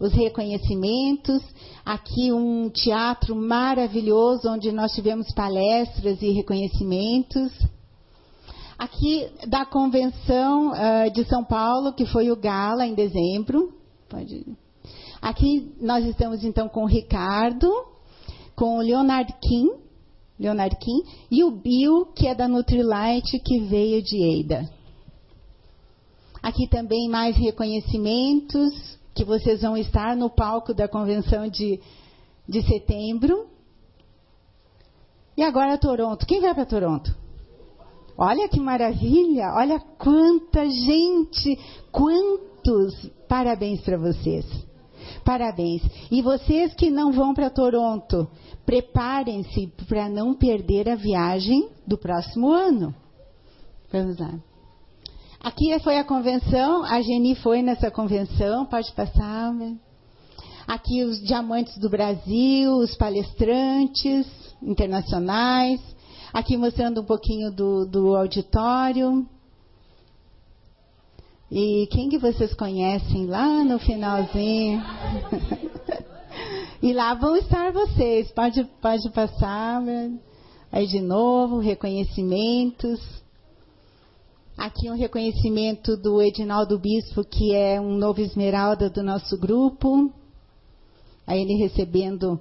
[0.00, 1.40] os reconhecimentos.
[1.84, 7.52] Aqui, um teatro maravilhoso, onde nós tivemos palestras e reconhecimentos
[8.76, 13.72] aqui da convenção uh, de São Paulo, que foi o Gala em dezembro.
[14.08, 14.44] Pode...
[15.22, 17.70] Aqui nós estamos então com o Ricardo,
[18.56, 19.83] com o Leonard Kim,
[20.38, 24.68] Leonard Kim e o Bill, que é da Nutrilite, que veio de Eida.
[26.42, 31.80] Aqui também mais reconhecimentos, que vocês vão estar no palco da convenção de,
[32.48, 33.46] de setembro.
[35.36, 36.26] E agora Toronto.
[36.26, 37.14] Quem vai para Toronto?
[38.16, 41.58] Olha que maravilha, olha quanta gente,
[41.90, 44.44] quantos parabéns para vocês.
[45.24, 45.82] Parabéns.
[46.10, 48.28] E vocês que não vão para Toronto,
[48.66, 52.94] preparem-se para não perder a viagem do próximo ano.
[53.90, 54.34] Vamos lá.
[55.40, 59.54] Aqui foi a convenção, a Geni foi nessa convenção, pode passar.
[60.66, 64.26] Aqui os diamantes do Brasil, os palestrantes
[64.62, 65.80] internacionais.
[66.32, 69.26] Aqui mostrando um pouquinho do, do auditório.
[71.56, 74.82] E quem que vocês conhecem lá no finalzinho?
[76.82, 78.28] e lá vão estar vocês.
[78.32, 79.80] Pode, pode passar.
[80.72, 83.00] Aí de novo, reconhecimentos.
[84.56, 90.12] Aqui um reconhecimento do Edinaldo Bispo, que é um novo esmeralda do nosso grupo.
[91.24, 92.40] Aí ele recebendo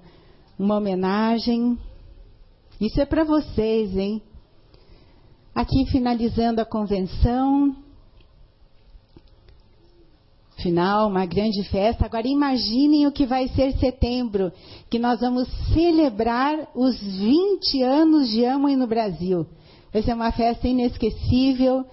[0.57, 1.77] uma homenagem.
[2.81, 4.23] Isso é para vocês, hein?
[5.53, 7.82] Aqui finalizando a convenção.
[10.63, 12.05] Final, uma grande festa.
[12.05, 14.49] Agora imaginem o que vai ser setembro,
[14.89, 19.45] que nós vamos celebrar os 20 anos de Amway no Brasil.
[19.91, 21.85] Vai ser uma festa inesquecível.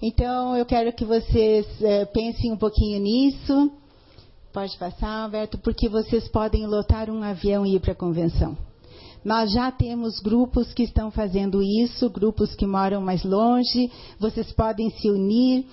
[0.00, 3.72] Então eu quero que vocês é, pensem um pouquinho nisso.
[4.52, 8.56] Pode passar, Alberto, porque vocês podem lotar um avião e ir para a convenção.
[9.24, 13.90] Nós já temos grupos que estão fazendo isso, grupos que moram mais longe.
[14.20, 15.66] Vocês podem se unir.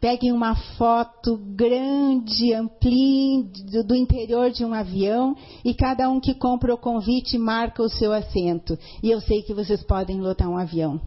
[0.00, 6.34] Peguem uma foto grande, ampliem do, do interior de um avião e cada um que
[6.34, 8.78] compra o convite marca o seu assento.
[9.02, 11.00] E eu sei que vocês podem lotar um avião.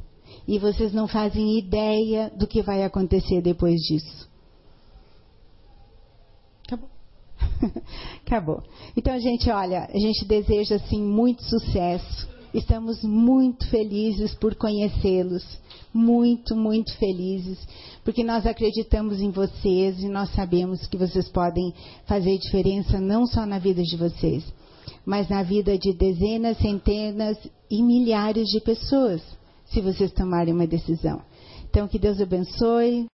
[0.48, 4.30] E vocês não fazem ideia do que vai acontecer depois disso.
[8.26, 8.64] Acabou.
[8.96, 12.33] Então, gente, olha, a gente deseja assim muito sucesso.
[12.54, 15.44] Estamos muito felizes por conhecê-los.
[15.92, 17.58] Muito, muito felizes.
[18.04, 21.74] Porque nós acreditamos em vocês e nós sabemos que vocês podem
[22.06, 24.44] fazer diferença não só na vida de vocês,
[25.04, 27.38] mas na vida de dezenas, centenas
[27.72, 29.22] e milhares de pessoas,
[29.66, 31.22] se vocês tomarem uma decisão.
[31.70, 33.08] Então, que Deus abençoe.